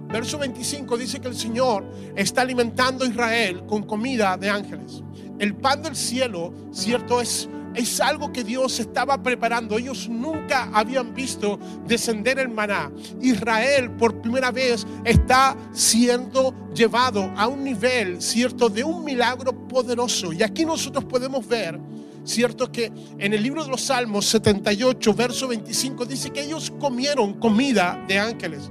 Verso 0.09 0.39
25 0.39 0.99
dice 0.99 1.21
que 1.21 1.29
el 1.29 1.37
Señor 1.37 1.85
está 2.17 2.43
alimentando 2.43 3.05
a 3.05 3.09
Israel 3.09 3.65
con 3.67 3.85
comida 3.85 4.37
de 4.37 4.51
ángeles. 4.51 5.03
El 5.39 5.55
pan 5.55 5.83
del 5.83 5.97
cielo, 5.97 6.53
cierto, 6.73 7.21
es 7.21 7.49
es 7.75 8.01
algo 8.01 8.33
que 8.33 8.45
Dios 8.45 8.81
estaba 8.81 9.23
preparando. 9.23 9.79
Ellos 9.79 10.09
nunca 10.09 10.69
habían 10.73 11.15
visto 11.15 11.59
descender 11.87 12.39
el 12.39 12.49
maná. 12.49 12.91
Israel 13.21 13.91
por 13.93 14.21
primera 14.21 14.51
vez 14.51 14.87
está 15.05 15.57
siendo 15.73 16.55
llevado 16.75 17.33
a 17.37 17.47
un 17.47 17.65
nivel, 17.65 18.21
¿cierto?, 18.21 18.69
de 18.69 18.85
un 18.85 19.05
milagro 19.05 19.53
poderoso. 19.69 20.33
Y 20.33 20.43
aquí 20.43 20.65
nosotros 20.65 21.05
podemos 21.05 21.47
ver 21.47 21.79
Cierto 22.25 22.71
que 22.71 22.93
en 23.19 23.33
el 23.33 23.43
libro 23.43 23.65
de 23.65 23.71
los 23.71 23.81
Salmos 23.81 24.27
78, 24.27 25.15
verso 25.15 25.49
25, 25.49 26.05
dice 26.05 26.31
que 26.31 26.43
ellos 26.43 26.71
comieron 26.79 27.35
comida 27.35 28.05
de 28.07 28.19
ángeles. 28.19 28.71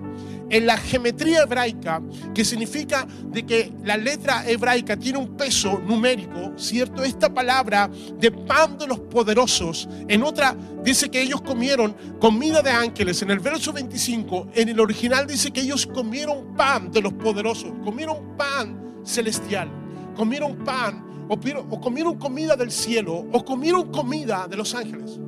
En 0.49 0.65
la 0.65 0.77
geometría 0.77 1.43
hebraica, 1.43 2.01
que 2.33 2.43
significa 2.43 3.07
de 3.27 3.45
que 3.45 3.71
la 3.83 3.97
letra 3.97 4.49
hebraica 4.49 4.97
tiene 4.97 5.19
un 5.19 5.37
peso 5.37 5.79
numérico, 5.85 6.53
¿cierto? 6.57 7.03
Esta 7.03 7.33
palabra 7.33 7.89
de 8.19 8.31
pan 8.31 8.77
de 8.77 8.87
los 8.87 8.99
poderosos, 8.99 9.87
en 10.07 10.23
otra 10.23 10.55
dice 10.83 11.09
que 11.09 11.21
ellos 11.21 11.41
comieron 11.41 11.95
comida 12.19 12.61
de 12.61 12.71
ángeles. 12.71 13.21
En 13.21 13.31
el 13.31 13.39
verso 13.39 13.71
25, 13.73 14.49
en 14.55 14.69
el 14.69 14.79
original 14.79 15.27
dice 15.27 15.51
que 15.51 15.61
ellos 15.61 15.85
comieron 15.85 16.55
pan 16.55 16.91
de 16.91 17.01
los 17.01 17.13
poderosos, 17.13 17.71
comieron 17.83 18.35
pan 18.37 19.01
celestial, 19.03 19.69
comieron 20.15 20.57
pan 20.63 21.09
o, 21.29 21.79
comieron 21.79 22.17
comida 22.17 22.55
del 22.55 22.71
cielo, 22.71 23.25
o 23.31 23.45
comieron 23.45 23.91
comida 23.91 24.47
de 24.47 24.57
los 24.57 24.73
ángeles. 24.73 25.19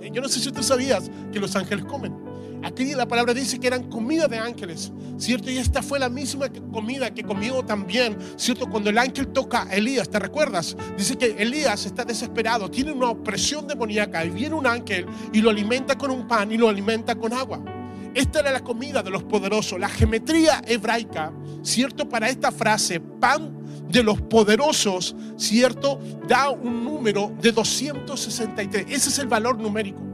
Eh, 0.00 0.10
yo 0.12 0.22
no 0.22 0.28
sé 0.28 0.40
si 0.40 0.50
tú 0.50 0.62
sabías 0.62 1.10
que 1.30 1.38
los 1.38 1.54
ángeles 1.54 1.84
comen. 1.84 2.29
Aquí 2.62 2.94
la 2.94 3.06
palabra 3.06 3.32
dice 3.32 3.58
que 3.58 3.66
eran 3.66 3.88
comida 3.88 4.28
de 4.28 4.38
ángeles, 4.38 4.92
¿cierto? 5.16 5.50
Y 5.50 5.58
esta 5.58 5.82
fue 5.82 5.98
la 5.98 6.08
misma 6.08 6.48
comida 6.72 7.12
que 7.12 7.22
comió 7.22 7.62
también, 7.64 8.18
¿cierto? 8.36 8.68
Cuando 8.68 8.90
el 8.90 8.98
ángel 8.98 9.28
toca 9.28 9.62
a 9.62 9.74
Elías, 9.74 10.10
¿te 10.10 10.18
recuerdas? 10.18 10.76
Dice 10.96 11.16
que 11.16 11.36
Elías 11.38 11.86
está 11.86 12.04
desesperado, 12.04 12.70
tiene 12.70 12.92
una 12.92 13.10
opresión 13.10 13.66
demoníaca 13.66 14.24
y 14.24 14.30
viene 14.30 14.54
un 14.54 14.66
ángel 14.66 15.06
y 15.32 15.40
lo 15.40 15.50
alimenta 15.50 15.96
con 15.96 16.10
un 16.10 16.28
pan 16.28 16.52
y 16.52 16.58
lo 16.58 16.68
alimenta 16.68 17.14
con 17.14 17.32
agua. 17.32 17.62
Esta 18.14 18.40
era 18.40 18.50
la 18.50 18.60
comida 18.60 19.02
de 19.02 19.10
los 19.10 19.22
poderosos. 19.22 19.78
La 19.78 19.88
geometría 19.88 20.62
hebraica, 20.66 21.32
¿cierto? 21.62 22.08
Para 22.08 22.28
esta 22.28 22.50
frase, 22.50 23.00
pan 23.00 23.60
de 23.88 24.02
los 24.02 24.20
poderosos, 24.20 25.14
¿cierto? 25.36 26.00
Da 26.26 26.50
un 26.50 26.84
número 26.84 27.32
de 27.40 27.52
263. 27.52 28.86
Ese 28.88 29.10
es 29.10 29.18
el 29.18 29.28
valor 29.28 29.58
numérico. 29.58 30.09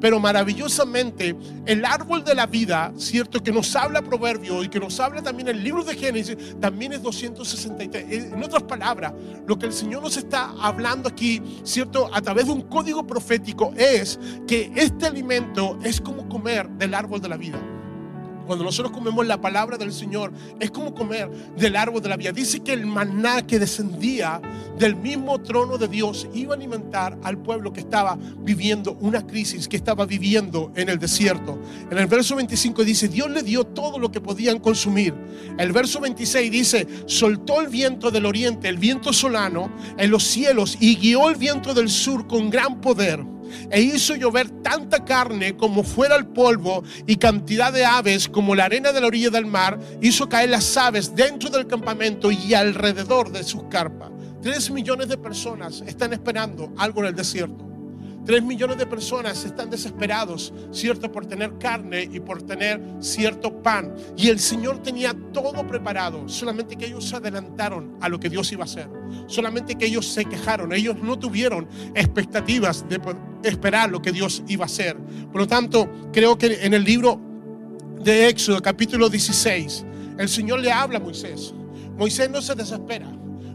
Pero 0.00 0.18
maravillosamente, 0.18 1.36
el 1.66 1.84
árbol 1.84 2.24
de 2.24 2.34
la 2.34 2.46
vida, 2.46 2.92
¿cierto? 2.96 3.42
Que 3.42 3.52
nos 3.52 3.74
habla 3.76 4.02
Proverbio 4.02 4.62
y 4.62 4.68
que 4.68 4.80
nos 4.80 4.98
habla 5.00 5.22
también 5.22 5.48
el 5.48 5.62
libro 5.62 5.84
de 5.84 5.94
Génesis, 5.94 6.36
también 6.60 6.92
es 6.92 7.02
263. 7.02 8.32
En 8.32 8.42
otras 8.42 8.64
palabras, 8.64 9.12
lo 9.46 9.58
que 9.58 9.66
el 9.66 9.72
Señor 9.72 10.02
nos 10.02 10.16
está 10.16 10.52
hablando 10.60 11.08
aquí, 11.08 11.40
¿cierto? 11.64 12.10
A 12.12 12.20
través 12.20 12.46
de 12.46 12.52
un 12.52 12.62
código 12.62 13.06
profético 13.06 13.72
es 13.76 14.18
que 14.46 14.72
este 14.74 15.06
alimento 15.06 15.78
es 15.82 16.00
como 16.00 16.28
comer 16.28 16.68
del 16.70 16.94
árbol 16.94 17.20
de 17.20 17.28
la 17.28 17.36
vida. 17.36 17.71
Cuando 18.46 18.64
nosotros 18.64 18.92
comemos 18.92 19.26
la 19.26 19.40
palabra 19.40 19.76
del 19.76 19.92
Señor, 19.92 20.32
es 20.60 20.70
como 20.70 20.94
comer 20.94 21.30
del 21.56 21.76
árbol 21.76 22.02
de 22.02 22.08
la 22.08 22.16
vida. 22.16 22.32
Dice 22.32 22.60
que 22.60 22.72
el 22.72 22.86
maná 22.86 23.46
que 23.46 23.58
descendía 23.58 24.40
del 24.78 24.96
mismo 24.96 25.40
trono 25.40 25.78
de 25.78 25.88
Dios 25.88 26.26
iba 26.34 26.54
a 26.54 26.56
alimentar 26.56 27.18
al 27.22 27.38
pueblo 27.38 27.72
que 27.72 27.80
estaba 27.80 28.18
viviendo 28.38 28.96
una 29.00 29.26
crisis, 29.26 29.68
que 29.68 29.76
estaba 29.76 30.06
viviendo 30.06 30.72
en 30.74 30.88
el 30.88 30.98
desierto. 30.98 31.58
En 31.90 31.98
el 31.98 32.06
verso 32.06 32.36
25 32.36 32.84
dice, 32.84 33.08
Dios 33.08 33.30
le 33.30 33.42
dio 33.42 33.64
todo 33.64 33.98
lo 33.98 34.10
que 34.10 34.20
podían 34.20 34.58
consumir. 34.58 35.14
El 35.58 35.72
verso 35.72 36.00
26 36.00 36.50
dice, 36.50 36.86
soltó 37.06 37.60
el 37.60 37.68
viento 37.68 38.10
del 38.10 38.26
oriente, 38.26 38.68
el 38.68 38.78
viento 38.78 39.12
solano, 39.12 39.70
en 39.96 40.10
los 40.10 40.24
cielos 40.24 40.76
y 40.80 40.96
guió 40.96 41.28
el 41.30 41.36
viento 41.36 41.74
del 41.74 41.88
sur 41.88 42.26
con 42.26 42.50
gran 42.50 42.80
poder 42.80 43.31
e 43.70 43.80
hizo 43.80 44.14
llover 44.14 44.50
tanta 44.62 45.04
carne 45.04 45.56
como 45.56 45.82
fuera 45.82 46.16
el 46.16 46.26
polvo 46.26 46.82
y 47.06 47.16
cantidad 47.16 47.72
de 47.72 47.84
aves 47.84 48.28
como 48.28 48.54
la 48.54 48.64
arena 48.64 48.92
de 48.92 49.00
la 49.00 49.06
orilla 49.06 49.30
del 49.30 49.46
mar, 49.46 49.78
hizo 50.00 50.28
caer 50.28 50.50
las 50.50 50.76
aves 50.76 51.14
dentro 51.14 51.50
del 51.50 51.66
campamento 51.66 52.30
y 52.30 52.54
alrededor 52.54 53.30
de 53.30 53.44
sus 53.44 53.64
carpas. 53.64 54.10
Tres 54.42 54.70
millones 54.70 55.08
de 55.08 55.16
personas 55.16 55.82
están 55.86 56.12
esperando 56.12 56.72
algo 56.76 57.00
en 57.00 57.06
el 57.06 57.14
desierto. 57.14 57.71
Tres 58.24 58.42
millones 58.42 58.78
de 58.78 58.86
personas 58.86 59.44
están 59.44 59.68
desesperados, 59.68 60.52
¿cierto? 60.70 61.10
Por 61.10 61.26
tener 61.26 61.58
carne 61.58 62.08
y 62.10 62.20
por 62.20 62.42
tener 62.42 62.80
cierto 63.00 63.62
pan. 63.62 63.94
Y 64.16 64.28
el 64.28 64.38
Señor 64.38 64.80
tenía 64.80 65.12
todo 65.32 65.66
preparado, 65.66 66.28
solamente 66.28 66.76
que 66.76 66.86
ellos 66.86 67.08
se 67.08 67.16
adelantaron 67.16 67.96
a 68.00 68.08
lo 68.08 68.20
que 68.20 68.28
Dios 68.28 68.52
iba 68.52 68.62
a 68.62 68.66
hacer. 68.66 68.88
Solamente 69.26 69.74
que 69.74 69.86
ellos 69.86 70.06
se 70.06 70.24
quejaron, 70.24 70.72
ellos 70.72 70.96
no 71.02 71.18
tuvieron 71.18 71.66
expectativas 71.94 72.84
de 72.88 73.00
esperar 73.42 73.90
lo 73.90 74.00
que 74.00 74.12
Dios 74.12 74.44
iba 74.46 74.64
a 74.64 74.66
hacer. 74.66 74.96
Por 75.32 75.40
lo 75.40 75.46
tanto, 75.48 75.90
creo 76.12 76.38
que 76.38 76.64
en 76.64 76.74
el 76.74 76.84
libro 76.84 77.20
de 78.02 78.28
Éxodo, 78.28 78.62
capítulo 78.62 79.08
16, 79.08 79.84
el 80.18 80.28
Señor 80.28 80.60
le 80.60 80.70
habla 80.70 80.98
a 80.98 81.00
Moisés. 81.00 81.52
Moisés 81.96 82.30
no 82.30 82.40
se 82.40 82.54
desespera. 82.54 83.08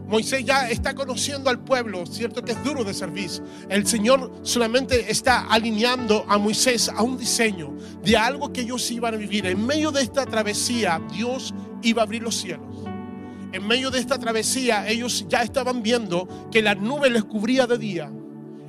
Moisés 0.08 0.42
ya 0.42 0.70
está 0.70 0.94
conociendo 0.94 1.50
al 1.50 1.58
pueblo, 1.58 2.06
cierto 2.06 2.42
que 2.42 2.52
es 2.52 2.64
duro 2.64 2.82
de 2.82 2.94
servir. 2.94 3.30
El 3.68 3.86
Señor 3.86 4.32
solamente 4.42 5.10
está 5.10 5.40
alineando 5.40 6.24
a 6.26 6.38
Moisés 6.38 6.88
a 6.88 7.02
un 7.02 7.18
diseño 7.18 7.76
de 8.02 8.16
algo 8.16 8.50
que 8.50 8.62
ellos 8.62 8.90
iban 8.90 9.12
a 9.12 9.16
vivir. 9.18 9.44
En 9.44 9.66
medio 9.66 9.92
de 9.92 10.00
esta 10.00 10.24
travesía, 10.24 10.98
Dios 11.12 11.52
iba 11.82 12.00
a 12.00 12.04
abrir 12.06 12.22
los 12.22 12.36
cielos. 12.36 12.84
En 13.52 13.66
medio 13.66 13.90
de 13.90 13.98
esta 13.98 14.18
travesía, 14.18 14.88
ellos 14.88 15.26
ya 15.28 15.42
estaban 15.42 15.82
viendo 15.82 16.26
que 16.50 16.62
la 16.62 16.74
nube 16.74 17.10
les 17.10 17.24
cubría 17.24 17.66
de 17.66 17.76
día 17.76 18.10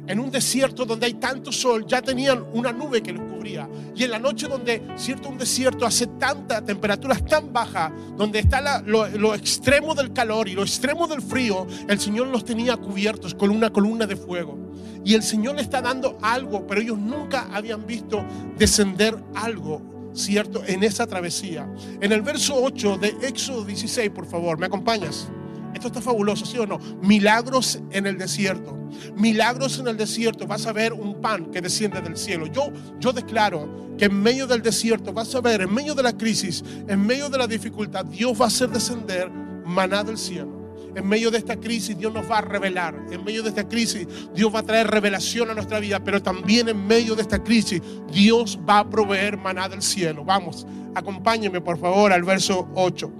en 0.10 0.20
un 0.20 0.32
desierto 0.32 0.86
donde 0.86 1.06
hay 1.06 1.14
tanto 1.14 1.52
sol, 1.52 1.86
ya 1.88 2.02
tenían 2.02 2.44
una 2.54 2.72
nube 2.72 3.04
que 3.04 3.14
los 3.14 3.22
cubría. 3.32 3.70
Y 3.96 4.04
en 4.04 4.10
la 4.10 4.18
noche 4.18 4.48
donde, 4.48 4.82
cierto, 4.96 5.30
un 5.30 5.38
desierto 5.38 5.86
hace 5.86 6.08
tanta, 6.08 6.66
temperaturas 6.66 7.24
tan 7.24 7.54
bajas, 7.54 7.92
donde 8.18 8.40
está 8.40 8.82
lo, 8.82 9.36
extremo 9.36 9.94
del 9.94 10.12
calor 10.12 10.50
y 10.50 10.54
lo 10.54 10.64
extremo 10.64 11.08
del 11.08 11.22
frío, 11.22 11.68
el 11.88 12.00
Señor 12.00 12.28
los 12.28 12.44
tenía 12.44 12.76
cubiertos 12.76 13.36
con 13.36 13.52
una 13.52 13.70
columna 13.70 14.08
de 14.08 14.16
fuego. 14.16 14.58
Y 15.06 15.14
el 15.14 15.22
Señor 15.22 15.56
le 15.56 15.62
está 15.62 15.80
dando 15.80 16.18
algo, 16.24 16.66
pero 16.66 16.82
ellos 16.82 16.98
nunca 16.98 17.48
habían 17.54 17.86
visto 17.86 18.26
descender 18.58 19.16
algo, 19.36 20.12
¿cierto? 20.16 20.64
En 20.66 20.84
esa 20.84 21.06
travesía. 21.06 21.72
En 22.02 22.12
el 22.12 22.24
verso 22.24 22.56
8 22.60 22.98
de 22.98 23.10
Éxodo 23.22 23.64
16, 23.64 24.10
por 24.10 24.26
favor, 24.26 24.58
¿me 24.58 24.66
acompañas? 24.66 25.30
Esto 25.80 25.88
está 25.88 26.02
fabuloso, 26.02 26.46
¿sí 26.46 26.58
o 26.58 26.68
no? 26.68 26.78
Milagros 27.02 27.80
en 27.92 28.06
el 28.06 28.18
desierto. 28.18 28.78
Milagros 29.16 29.80
en 29.80 29.88
el 29.88 29.96
desierto. 29.96 30.46
Vas 30.46 30.68
a 30.68 30.74
ver 30.74 30.92
un 30.92 31.22
pan 31.22 31.46
que 31.52 31.62
desciende 31.62 32.02
del 32.02 32.18
cielo. 32.18 32.48
Yo, 32.48 32.70
yo 33.00 33.14
declaro 33.14 33.96
que 33.98 34.06
en 34.06 34.22
medio 34.22 34.46
del 34.46 34.62
desierto 34.62 35.14
vas 35.14 35.34
a 35.36 35.40
ver, 35.40 35.62
en 35.62 35.74
medio 35.74 35.96
de 35.96 36.04
la 36.04 36.12
crisis, 36.12 36.66
en 36.86 37.08
medio 37.08 37.30
de 37.30 37.38
la 37.38 37.48
dificultad, 37.48 38.04
Dios 38.04 38.38
va 38.38 38.44
a 38.44 38.48
hacer 38.50 38.70
descender 38.70 39.32
maná 39.32 40.04
del 40.04 40.18
cielo. 40.18 40.60
En 40.96 41.08
medio 41.08 41.32
de 41.32 41.38
esta 41.38 41.56
crisis 41.56 41.98
Dios 41.98 42.14
nos 42.14 42.30
va 42.30 42.40
a 42.40 42.42
revelar. 42.42 42.94
En 43.10 43.24
medio 43.24 43.42
de 43.42 43.50
esta 43.50 43.66
crisis 43.66 44.06
Dios 44.36 44.54
va 44.54 44.60
a 44.60 44.64
traer 44.64 44.88
revelación 44.88 45.50
a 45.50 45.54
nuestra 45.54 45.80
vida. 45.80 46.04
Pero 46.04 46.22
también 46.22 46.68
en 46.68 46.86
medio 46.86 47.16
de 47.16 47.22
esta 47.22 47.42
crisis 47.42 47.82
Dios 48.12 48.60
va 48.68 48.80
a 48.80 48.90
proveer 48.90 49.38
maná 49.38 49.70
del 49.70 49.82
cielo. 49.82 50.26
Vamos, 50.26 50.68
acompáñenme 50.94 51.62
por 51.62 51.80
favor 51.80 52.12
al 52.12 52.24
verso 52.24 52.68
8. 52.76 53.14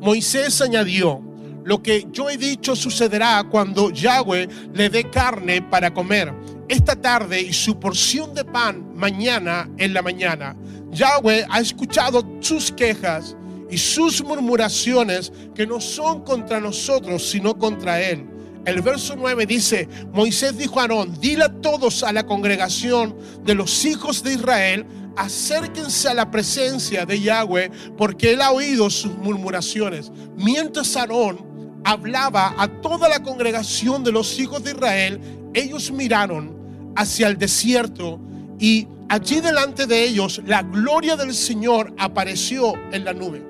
Moisés 0.00 0.60
añadió, 0.60 1.31
lo 1.64 1.82
que 1.82 2.06
yo 2.10 2.28
he 2.28 2.36
dicho 2.36 2.74
sucederá 2.74 3.44
cuando 3.50 3.90
Yahweh 3.90 4.48
le 4.74 4.88
dé 4.88 5.08
carne 5.10 5.62
para 5.62 5.92
comer 5.92 6.32
esta 6.68 6.96
tarde 6.96 7.40
y 7.40 7.52
su 7.52 7.78
porción 7.78 8.34
de 8.34 8.44
pan 8.44 8.94
mañana 8.94 9.68
en 9.76 9.92
la 9.92 10.02
mañana. 10.02 10.56
Yahweh 10.90 11.46
ha 11.50 11.60
escuchado 11.60 12.26
sus 12.40 12.72
quejas 12.72 13.36
y 13.70 13.78
sus 13.78 14.22
murmuraciones 14.22 15.32
que 15.54 15.66
no 15.66 15.80
son 15.80 16.22
contra 16.22 16.60
nosotros, 16.60 17.28
sino 17.28 17.58
contra 17.58 18.00
él. 18.00 18.26
El 18.64 18.80
verso 18.80 19.16
9 19.16 19.44
dice, 19.46 19.88
Moisés 20.12 20.56
dijo 20.56 20.78
a 20.78 20.82
Aarón, 20.82 21.18
dile 21.20 21.44
a 21.44 21.60
todos 21.60 22.02
a 22.02 22.12
la 22.12 22.24
congregación 22.26 23.16
de 23.44 23.54
los 23.54 23.84
hijos 23.84 24.22
de 24.22 24.34
Israel, 24.34 24.86
acérquense 25.16 26.08
a 26.08 26.14
la 26.14 26.30
presencia 26.30 27.04
de 27.04 27.20
Yahweh, 27.20 27.70
porque 27.96 28.32
él 28.32 28.40
ha 28.40 28.52
oído 28.52 28.88
sus 28.88 29.12
murmuraciones. 29.16 30.12
Mientras 30.36 30.96
Aarón 30.96 31.51
hablaba 31.84 32.54
a 32.58 32.68
toda 32.68 33.08
la 33.08 33.22
congregación 33.22 34.04
de 34.04 34.12
los 34.12 34.38
hijos 34.38 34.62
de 34.64 34.72
Israel, 34.72 35.20
ellos 35.54 35.90
miraron 35.90 36.92
hacia 36.96 37.28
el 37.28 37.38
desierto 37.38 38.20
y 38.58 38.86
allí 39.08 39.40
delante 39.40 39.86
de 39.86 40.04
ellos 40.04 40.40
la 40.46 40.62
gloria 40.62 41.16
del 41.16 41.34
Señor 41.34 41.92
apareció 41.98 42.74
en 42.92 43.04
la 43.04 43.12
nube. 43.12 43.42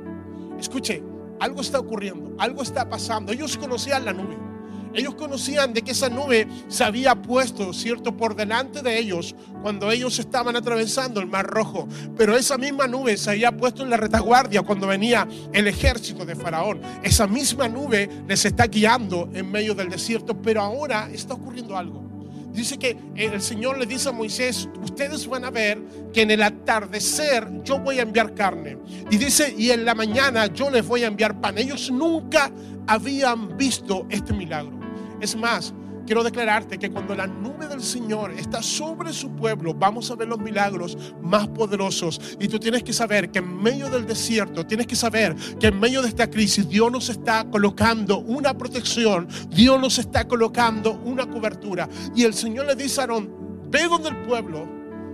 Escuche, 0.59 1.03
algo 1.41 1.61
está 1.61 1.81
ocurriendo, 1.81 2.35
algo 2.39 2.62
está 2.62 2.89
pasando. 2.89 3.33
Ellos 3.33 3.57
conocían 3.57 4.05
la 4.05 4.12
nube. 4.12 4.51
Ellos 4.95 5.15
conocían 5.15 5.73
de 5.73 5.83
que 5.83 5.93
esa 5.93 6.09
nube 6.09 6.47
se 6.69 6.85
había 6.85 7.15
puesto, 7.15 7.73
¿cierto?, 7.73 8.17
por 8.17 8.37
delante 8.37 8.83
de 8.83 8.99
ellos 8.99 9.35
cuando 9.63 9.91
ellos 9.91 10.19
estaban 10.19 10.57
atravesando 10.57 11.21
el 11.21 11.27
Mar 11.27 11.47
Rojo. 11.47 11.89
Pero 12.17 12.37
esa 12.37 12.59
misma 12.59 12.87
nube 12.87 13.17
se 13.17 13.31
había 13.31 13.53
puesto 13.53 13.83
en 13.83 13.91
la 13.91 13.97
retaguardia 13.97 14.63
cuando 14.63 14.87
venía 14.87 15.27
el 15.53 15.67
ejército 15.69 16.25
de 16.25 16.35
Faraón. 16.35 16.81
Esa 17.03 17.27
misma 17.27 17.69
nube 17.69 18.09
les 18.27 18.45
está 18.45 18.67
guiando 18.67 19.29
en 19.33 19.51
medio 19.51 19.75
del 19.75 19.89
desierto. 19.89 20.41
Pero 20.43 20.63
ahora 20.63 21.09
está 21.13 21.35
ocurriendo 21.35 21.77
algo. 21.77 22.03
Dice 22.53 22.79
que 22.79 22.97
el 23.17 23.41
Señor 23.41 23.79
le 23.79 23.87
dice 23.87 24.11
a 24.11 24.13
Moisés, 24.13 24.69
ustedes 24.83 25.27
van 25.27 25.45
a 25.45 25.51
ver 25.51 25.81
que 26.13 26.23
en 26.23 26.31
el 26.31 26.43
atardecer 26.43 27.49
yo 27.65 27.79
voy 27.79 27.99
a 27.99 28.03
enviar 28.03 28.35
carne. 28.35 28.77
Y 29.11 29.17
dice, 29.17 29.55
y 29.57 29.71
en 29.71 29.87
la 29.87 29.95
mañana 29.95 30.47
yo 30.47 30.71
les 30.71 30.87
voy 30.87 31.05
a 31.05 31.07
enviar 31.07 31.41
pan. 31.41 31.57
Ellos 31.57 31.91
nunca 31.91 32.51
habían 32.87 33.57
visto 33.57 34.07
este 34.11 34.35
milagro. 34.35 34.82
Es 35.23 35.37
más, 35.37 35.73
quiero 36.05 36.25
declararte 36.25 36.81
que 36.81 36.91
cuando 36.91 37.14
la 37.14 37.29
nube 37.29 37.69
del 37.69 37.81
Señor 37.81 38.33
está 38.33 38.61
sobre 38.61 39.12
su 39.12 39.31
pueblo, 39.31 39.73
vamos 39.73 40.11
a 40.11 40.17
ver 40.17 40.26
los 40.26 40.41
milagros 40.41 40.99
más 41.23 41.47
poderosos. 41.47 42.21
Y 42.41 42.49
tú 42.49 42.59
tienes 42.59 42.83
que 42.83 42.93
saber 42.93 43.31
que 43.31 43.38
en 43.38 43.62
medio 43.62 43.88
del 43.88 44.05
desierto, 44.05 44.67
tienes 44.67 44.88
que 44.88 44.97
saber 44.97 45.37
que 45.61 45.69
en 45.69 45.79
medio 45.79 46.02
de 46.02 46.09
esta 46.09 46.29
crisis, 46.29 46.69
Dios 46.69 46.91
nos 46.91 47.09
está 47.09 47.49
colocando 47.49 48.19
una 48.19 48.52
protección, 48.59 49.29
Dios 49.49 49.81
nos 49.81 49.97
está 50.00 50.26
colocando 50.26 51.00
una 51.05 51.31
cobertura. 51.31 51.88
Y 52.17 52.25
el 52.25 52.35
Señor 52.35 52.67
le 52.67 52.75
dice 52.75 53.00
a 53.00 53.05
Aarón, 53.05 53.31
ve 53.71 53.85
donde 53.85 54.09
el 54.09 54.17
pueblo, 54.23 54.67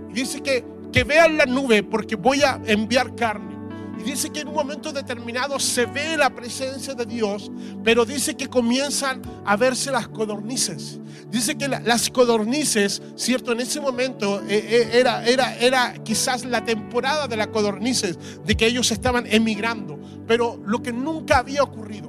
y 0.09 0.15
dice 0.15 0.43
que, 0.43 0.65
que 0.91 1.05
vean 1.05 1.37
la 1.37 1.45
nube 1.45 1.83
porque 1.83 2.17
voy 2.17 2.41
a 2.41 2.63
enviar 2.65 3.15
carne. 3.15 3.58
Y 3.99 4.03
dice 4.03 4.31
que 4.31 4.41
en 4.41 4.49
un 4.49 4.55
momento 4.55 4.93
determinado 4.93 5.59
se 5.59 5.87
ve 5.87 6.17
la 6.17 6.31
presencia 6.31 6.95
de 6.95 7.05
Dios, 7.05 7.51
pero 7.83 8.05
dice 8.05 8.37
que 8.37 8.49
comienzan 8.49 9.23
a 9.45 9.57
verse 9.57 9.91
las 9.91 10.09
codornices. 10.09 11.01
Dice 11.31 11.59
que 11.59 11.69
las 11.69 12.09
codornices, 12.11 13.03
cierto, 13.17 13.53
en 13.53 13.61
ese 13.61 13.81
momento 13.81 14.41
eh, 14.49 14.65
eh, 14.69 14.91
era, 14.95 15.27
era, 15.27 15.57
era 15.59 15.95
quizás 16.05 16.45
la 16.45 16.65
temporada 16.65 17.27
de 17.27 17.37
las 17.37 17.49
codornices, 17.49 18.19
de 18.45 18.57
que 18.57 18.67
ellos 18.67 18.91
estaban 18.91 19.27
emigrando. 19.27 19.99
Pero 20.27 20.61
lo 20.65 20.83
que 20.83 20.93
nunca 20.93 21.39
había 21.39 21.63
ocurrido, 21.63 22.09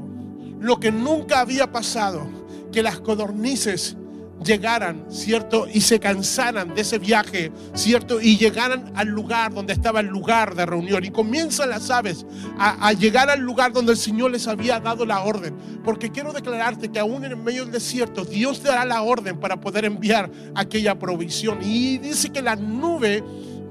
lo 0.60 0.80
que 0.80 0.92
nunca 0.92 1.40
había 1.40 1.72
pasado, 1.72 2.30
que 2.72 2.84
las 2.84 3.00
codornices 3.00 3.98
llegaran, 4.44 5.06
¿cierto? 5.10 5.68
Y 5.72 5.82
se 5.82 6.00
cansaran 6.00 6.74
de 6.74 6.82
ese 6.82 7.00
viaje, 7.00 7.52
¿cierto? 7.74 8.22
Y 8.22 8.38
llegaran 8.38 8.92
al 8.96 9.08
lugar 9.08 9.54
donde 9.54 9.74
estaba 9.74 10.00
el 10.00 10.08
lugar 10.08 10.56
de 10.56 10.66
reunión. 10.66 11.04
Y 11.04 11.12
comienzan 11.12 11.70
las 11.70 11.90
aves 11.90 12.26
a, 12.58 12.92
llegar 12.94 13.30
al 13.30 13.40
lugar 13.40 13.72
donde 13.72 13.92
el 13.92 13.98
Señor 13.98 14.32
les 14.32 14.48
había 14.48 14.80
dado 14.80 15.06
la 15.06 15.22
orden. 15.22 15.56
Porque 15.84 16.12
quiero 16.12 16.34
declararte 16.34 16.90
que 16.90 17.00
aún 17.00 17.24
en 17.26 17.44
medio 17.44 17.64
del 17.64 17.74
desierto, 17.74 18.26
Dios 18.26 18.62
te 18.62 18.70
dará 18.70 18.86
la 18.86 19.02
orden 19.02 19.40
para 19.40 19.60
poder 19.60 19.86
enviar 19.86 20.30
aquella 20.56 20.98
provisión. 20.98 21.60
Y 21.62 21.98
dice 21.98 22.30
que 22.30 22.42
la 22.42 22.56
nube 22.56 23.24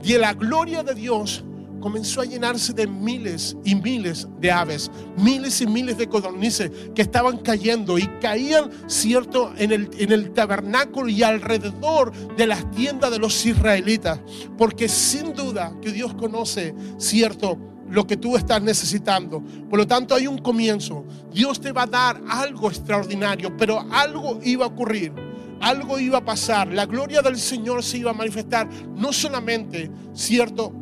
de 0.02 0.18
la 0.18 0.34
gloria 0.34 0.82
de 0.82 0.94
Dios 0.94 1.44
comenzó 1.80 2.20
a 2.20 2.24
llenarse 2.24 2.72
de 2.72 2.86
miles 2.86 3.56
y 3.64 3.74
miles 3.74 4.26
de 4.38 4.50
aves, 4.50 4.90
miles 5.16 5.60
y 5.60 5.66
miles 5.66 5.98
de 5.98 6.08
codornices 6.08 6.70
que 6.94 7.02
estaban 7.02 7.38
cayendo 7.38 7.98
y 7.98 8.06
caían, 8.20 8.70
cierto, 8.86 9.52
en 9.56 9.72
el, 9.72 9.90
en 9.98 10.12
el 10.12 10.32
tabernáculo 10.32 11.08
y 11.08 11.22
alrededor 11.22 12.12
de 12.36 12.46
las 12.46 12.70
tiendas 12.70 13.10
de 13.10 13.18
los 13.18 13.44
israelitas. 13.46 14.20
Porque 14.56 14.88
sin 14.88 15.34
duda 15.34 15.74
que 15.80 15.92
Dios 15.92 16.14
conoce, 16.14 16.74
cierto, 16.98 17.58
lo 17.90 18.06
que 18.06 18.16
tú 18.16 18.36
estás 18.36 18.62
necesitando. 18.62 19.42
Por 19.68 19.78
lo 19.78 19.86
tanto, 19.86 20.14
hay 20.14 20.26
un 20.26 20.38
comienzo. 20.38 21.04
Dios 21.32 21.60
te 21.60 21.72
va 21.72 21.82
a 21.82 21.86
dar 21.86 22.22
algo 22.28 22.68
extraordinario, 22.68 23.56
pero 23.56 23.84
algo 23.90 24.40
iba 24.42 24.64
a 24.64 24.68
ocurrir. 24.68 25.12
Algo 25.60 25.98
iba 25.98 26.18
a 26.18 26.24
pasar. 26.24 26.68
La 26.68 26.86
gloria 26.86 27.22
del 27.22 27.38
Señor 27.38 27.82
se 27.82 27.98
iba 27.98 28.10
a 28.10 28.14
manifestar. 28.14 28.68
No 28.94 29.12
solamente, 29.12 29.90
cierto, 30.12 30.72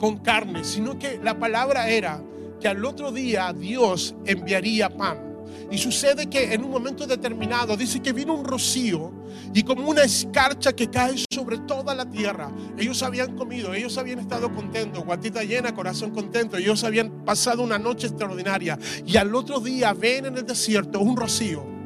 con 0.00 0.16
carne, 0.18 0.64
sino 0.64 0.98
que 0.98 1.20
la 1.22 1.38
palabra 1.38 1.88
era 1.88 2.20
que 2.58 2.66
al 2.66 2.84
otro 2.84 3.12
día 3.12 3.52
Dios 3.52 4.14
enviaría 4.24 4.88
pan. 4.88 5.30
Y 5.70 5.78
sucede 5.78 6.26
que 6.28 6.52
en 6.52 6.64
un 6.64 6.70
momento 6.70 7.06
determinado 7.06 7.76
dice 7.76 8.00
que 8.00 8.12
vino 8.12 8.34
un 8.34 8.44
rocío 8.44 9.12
y 9.54 9.62
como 9.62 9.88
una 9.88 10.02
escarcha 10.02 10.72
que 10.72 10.90
cae 10.90 11.14
sobre 11.30 11.58
toda 11.58 11.94
la 11.94 12.08
tierra. 12.10 12.50
Ellos 12.76 13.02
habían 13.02 13.36
comido, 13.36 13.72
ellos 13.72 13.96
habían 13.96 14.18
estado 14.18 14.52
contentos, 14.52 15.04
guatita 15.04 15.44
llena, 15.44 15.74
corazón 15.74 16.10
contento. 16.10 16.56
Ellos 16.56 16.82
habían 16.82 17.24
pasado 17.24 17.62
una 17.62 17.78
noche 17.78 18.08
extraordinaria. 18.08 18.78
Y 19.06 19.16
al 19.16 19.32
otro 19.34 19.60
día 19.60 19.92
ven 19.92 20.26
en 20.26 20.38
el 20.38 20.46
desierto 20.46 20.98
un 21.00 21.16
rocío 21.16 21.79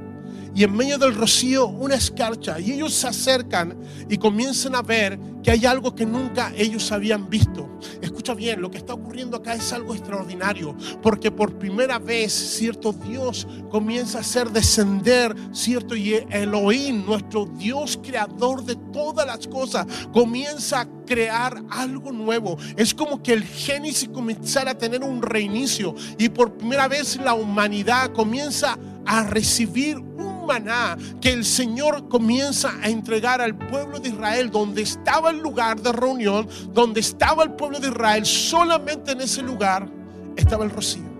y 0.55 0.65
en 0.65 0.77
medio 0.77 0.99
del 0.99 1.15
rocío 1.15 1.67
una 1.67 1.97
escarcha. 1.97 2.61
Y 2.61 2.73
ellos 2.73 2.95
se 2.95 3.09
acercan 3.09 3.77
y 4.09 4.19
comienzan 4.19 4.75
a 4.75 4.83
ver 4.83 5.19
que 5.43 5.51
hay 5.51 5.67
algo 5.67 5.95
que 5.95 6.07
nunca 6.07 6.53
ellos 6.57 6.91
habían 6.93 7.29
visto. 7.29 7.79
Escucha 8.01 8.35
bien, 8.35 8.63
lo 8.63 8.71
que 8.71 8.79
está 8.79 8.95
ocurriendo 8.95 9.37
acá 9.37 9.55
es 9.55 9.73
algo 9.73 9.95
extraordinario, 9.95 10.75
porque 11.03 11.31
por 11.31 11.59
primera 11.59 11.99
vez, 11.99 12.33
cierto, 12.33 12.93
Dios 12.93 13.47
comienza 13.71 14.19
a 14.19 14.21
hacer 14.23 14.51
descender, 14.51 15.35
cierto, 15.53 15.95
y 15.95 16.15
Elohim, 16.31 17.05
nuestro 17.05 17.45
Dios 17.45 17.99
creador 18.03 18.65
de 18.65 18.77
todas 18.93 19.27
las 19.27 19.47
cosas, 19.47 19.87
comienza 20.13 20.81
a 20.81 20.89
crear 21.05 21.63
algo 21.69 22.11
nuevo. 22.11 22.57
Es 22.77 22.95
como 22.95 23.23
que 23.23 23.35
el 23.35 23.45
Génesis 23.45 24.09
comenzara 24.09 24.71
a 24.71 24.79
tener 24.79 25.03
un 25.03 25.21
reinicio 25.21 25.95
y 26.17 26.31
por 26.31 26.57
primera 26.57 26.89
vez 26.89 27.17
la 27.23 27.35
humanidad 27.35 28.13
comienza 28.13 28.79
a 29.05 29.25
recibir 29.25 30.03
maná 30.45 30.97
que 31.21 31.33
el 31.33 31.45
Señor 31.45 32.09
comienza 32.09 32.73
a 32.83 32.89
entregar 32.89 33.41
al 33.41 33.57
pueblo 33.57 33.99
de 33.99 34.11
Israel, 34.11 34.51
donde 34.51 34.83
estaba 34.83 35.31
el 35.31 35.39
lugar 35.39 35.81
de 35.81 35.93
reunión, 35.93 36.49
donde 36.73 37.01
estaba 37.01 37.43
el 37.45 37.53
pueblo 37.53 37.81
de 37.81 37.89
Israel, 37.89 38.25
solamente 38.25 39.13
en 39.13 39.21
ese 39.21 39.43
lugar 39.43 39.89
estaba 40.37 40.65
el 40.65 40.71
rocío. 40.71 41.15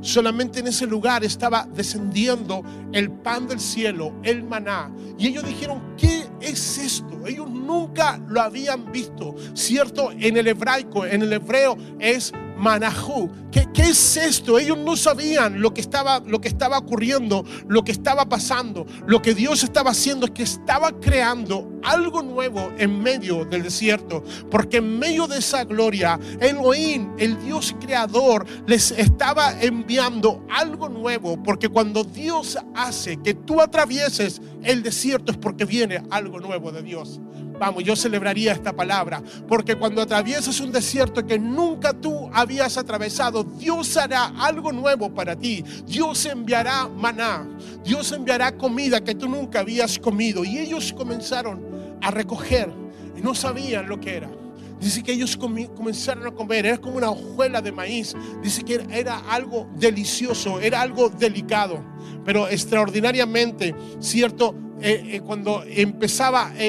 Solamente 0.00 0.60
en 0.60 0.68
ese 0.68 0.86
lugar 0.86 1.24
estaba 1.24 1.66
descendiendo 1.74 2.62
el 2.92 3.10
pan 3.10 3.48
del 3.48 3.58
cielo, 3.58 4.14
el 4.22 4.44
maná. 4.44 4.90
Y 5.18 5.26
ellos 5.26 5.44
dijeron, 5.44 5.82
¿qué 5.96 6.24
es 6.40 6.78
esto? 6.78 7.26
Ellos 7.26 7.50
nunca 7.50 8.20
lo 8.28 8.40
habían 8.40 8.92
visto. 8.92 9.34
Cierto, 9.54 10.12
en 10.12 10.36
el 10.36 10.46
hebraico, 10.46 11.04
en 11.04 11.22
el 11.22 11.32
hebreo 11.32 11.76
es 11.98 12.32
Manajú. 12.56 13.30
¿Qué, 13.50 13.66
¿Qué, 13.72 13.82
es 13.82 14.16
esto? 14.16 14.58
Ellos 14.58 14.78
no 14.78 14.96
sabían 14.96 15.60
lo 15.60 15.72
que, 15.72 15.80
estaba, 15.80 16.20
lo 16.20 16.40
que 16.40 16.48
estaba 16.48 16.78
ocurriendo, 16.78 17.44
lo 17.68 17.84
que 17.84 17.92
estaba 17.92 18.28
pasando. 18.28 18.86
Lo 19.06 19.22
que 19.22 19.34
Dios 19.34 19.62
estaba 19.62 19.90
haciendo 19.90 20.26
es 20.26 20.32
que 20.32 20.42
estaba 20.42 20.92
creando 21.00 21.70
algo 21.82 22.22
nuevo 22.22 22.72
en 22.78 23.02
medio 23.02 23.44
del 23.44 23.62
desierto. 23.62 24.24
Porque 24.50 24.78
en 24.78 24.98
medio 24.98 25.26
de 25.26 25.38
esa 25.38 25.64
gloria, 25.64 26.18
Elohim, 26.40 27.12
el 27.18 27.42
Dios 27.44 27.74
creador, 27.80 28.46
les 28.66 28.90
estaba 28.90 29.60
enviando 29.60 30.44
algo 30.50 30.88
nuevo. 30.88 31.42
Porque 31.42 31.68
cuando 31.68 32.04
Dios 32.04 32.58
hace 32.74 33.16
que 33.18 33.34
tú 33.34 33.60
atravieses 33.60 34.40
el 34.66 34.82
desierto 34.82 35.32
es 35.32 35.38
porque 35.38 35.64
viene 35.64 36.02
algo 36.10 36.40
nuevo 36.40 36.72
de 36.72 36.82
Dios. 36.82 37.20
Vamos, 37.58 37.84
yo 37.84 37.96
celebraría 37.96 38.52
esta 38.52 38.74
palabra, 38.74 39.22
porque 39.48 39.76
cuando 39.76 40.02
atraviesas 40.02 40.60
un 40.60 40.72
desierto 40.72 41.24
que 41.24 41.38
nunca 41.38 41.94
tú 41.94 42.28
habías 42.34 42.76
atravesado, 42.76 43.44
Dios 43.44 43.96
hará 43.96 44.26
algo 44.38 44.72
nuevo 44.72 45.14
para 45.14 45.36
ti. 45.36 45.64
Dios 45.86 46.26
enviará 46.26 46.88
maná, 46.88 47.48
Dios 47.82 48.12
enviará 48.12 48.56
comida 48.56 49.02
que 49.02 49.14
tú 49.14 49.28
nunca 49.28 49.60
habías 49.60 49.98
comido. 49.98 50.44
Y 50.44 50.58
ellos 50.58 50.92
comenzaron 50.92 51.96
a 52.02 52.10
recoger 52.10 52.70
y 53.16 53.22
no 53.22 53.34
sabían 53.34 53.88
lo 53.88 53.98
que 53.98 54.16
era. 54.16 54.45
Dice 54.80 55.02
que 55.02 55.12
ellos 55.12 55.36
comenzaron 55.36 56.26
a 56.26 56.30
comer, 56.30 56.66
era 56.66 56.78
como 56.78 56.96
una 56.96 57.10
hojuela 57.10 57.62
de 57.62 57.72
maíz. 57.72 58.14
Dice 58.42 58.62
que 58.62 58.86
era 58.90 59.18
algo 59.30 59.68
delicioso, 59.76 60.60
era 60.60 60.82
algo 60.82 61.08
delicado, 61.08 61.82
pero 62.24 62.48
extraordinariamente, 62.48 63.74
cierto, 64.00 64.54
eh, 64.82 65.02
eh, 65.12 65.20
cuando 65.22 65.64
empezaba 65.66 66.48
a 66.48 66.64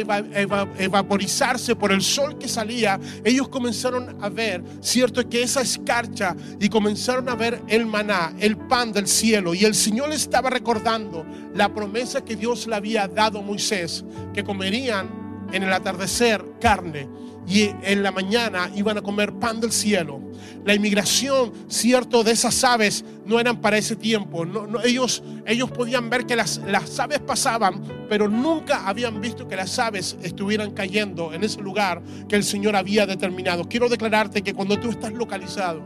evaporizarse 0.80 1.76
por 1.76 1.92
el 1.92 2.02
sol 2.02 2.38
que 2.38 2.48
salía, 2.48 2.98
ellos 3.26 3.50
comenzaron 3.50 4.24
a 4.24 4.30
ver, 4.30 4.64
cierto, 4.80 5.28
que 5.28 5.44
esa 5.44 5.62
escarcha 5.62 6.34
y 6.60 6.70
comenzaron 6.70 7.28
a 7.28 7.36
ver 7.36 7.62
el 7.68 7.86
maná, 7.86 8.34
el 8.40 8.56
pan 8.56 8.94
del 8.94 9.08
cielo. 9.08 9.54
Y 9.54 9.66
el 9.66 9.76
Señor 9.76 10.14
estaba 10.14 10.50
recordando 10.50 11.26
la 11.54 11.74
promesa 11.74 12.24
que 12.24 12.38
Dios 12.38 12.66
le 12.68 12.76
había 12.78 13.10
dado 13.10 13.40
a 13.40 13.42
Moisés, 13.42 14.06
que 14.34 14.46
comerían 14.46 15.10
en 15.52 15.64
el 15.64 15.74
atardecer 15.74 16.46
carne 16.62 17.10
y 17.48 17.72
en 17.82 18.04
la 18.04 18.12
mañana 18.12 18.70
iban 18.76 18.98
a 18.98 19.02
comer 19.02 19.32
pan 19.34 19.62
del 19.62 19.72
cielo. 19.72 20.22
La 20.66 20.76
inmigración, 20.76 21.54
cierto, 21.70 22.24
de 22.24 22.32
esas 22.32 22.62
aves 22.66 23.06
no 23.26 23.40
eran 23.40 23.62
para 23.62 23.78
ese 23.78 23.96
tiempo. 23.96 24.46
ellos, 24.84 25.24
ellos 25.46 25.72
podían 25.72 26.10
ver 26.10 26.26
que 26.26 26.36
las, 26.36 26.58
las 26.68 27.00
aves 27.00 27.20
pasaban, 27.20 27.82
pero 28.10 28.28
nunca 28.28 28.86
habían 28.86 29.22
visto 29.22 29.48
que 29.48 29.56
las 29.56 29.80
aves 29.80 30.18
estuvieran 30.22 30.72
cayendo 30.72 31.34
en 31.34 31.44
ese 31.46 31.62
lugar 31.62 32.02
que 32.28 32.36
el 32.36 32.44
Señor 32.44 32.76
había 32.76 33.06
determinado. 33.06 33.64
Quiero 33.70 33.88
declararte 33.88 34.42
que 34.42 34.54
cuando 34.54 34.78
tú 34.78 34.90
estás 34.90 35.14
localizado, 35.14 35.82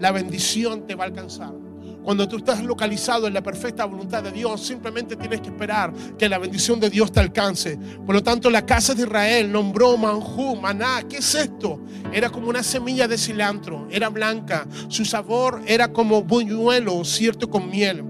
la 0.00 0.10
bendición 0.10 0.86
te 0.86 0.96
va 0.96 1.04
a 1.04 1.06
alcanzar. 1.06 1.65
Cuando 2.06 2.28
tú 2.28 2.36
estás 2.36 2.62
localizado 2.62 3.26
en 3.26 3.34
la 3.34 3.42
perfecta 3.42 3.84
voluntad 3.84 4.22
de 4.22 4.30
Dios, 4.30 4.64
simplemente 4.64 5.16
tienes 5.16 5.40
que 5.40 5.48
esperar 5.48 5.92
que 6.16 6.28
la 6.28 6.38
bendición 6.38 6.78
de 6.78 6.88
Dios 6.88 7.10
te 7.10 7.18
alcance. 7.18 7.76
Por 8.06 8.14
lo 8.14 8.22
tanto, 8.22 8.48
la 8.48 8.64
casa 8.64 8.94
de 8.94 9.02
Israel 9.02 9.50
nombró 9.50 9.96
manjú, 9.96 10.54
maná. 10.54 11.02
¿Qué 11.08 11.16
es 11.16 11.34
esto? 11.34 11.80
Era 12.12 12.30
como 12.30 12.48
una 12.48 12.62
semilla 12.62 13.08
de 13.08 13.18
cilantro, 13.18 13.88
era 13.90 14.08
blanca. 14.08 14.68
Su 14.86 15.04
sabor 15.04 15.62
era 15.66 15.92
como 15.92 16.22
buñuelo, 16.22 17.04
cierto, 17.04 17.50
con 17.50 17.68
miel. 17.68 18.04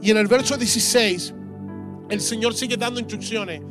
Y 0.00 0.12
en 0.12 0.18
el 0.18 0.28
verso 0.28 0.56
16, 0.56 1.34
el 2.08 2.20
Señor 2.20 2.54
sigue 2.54 2.76
dando 2.76 3.00
instrucciones. 3.00 3.62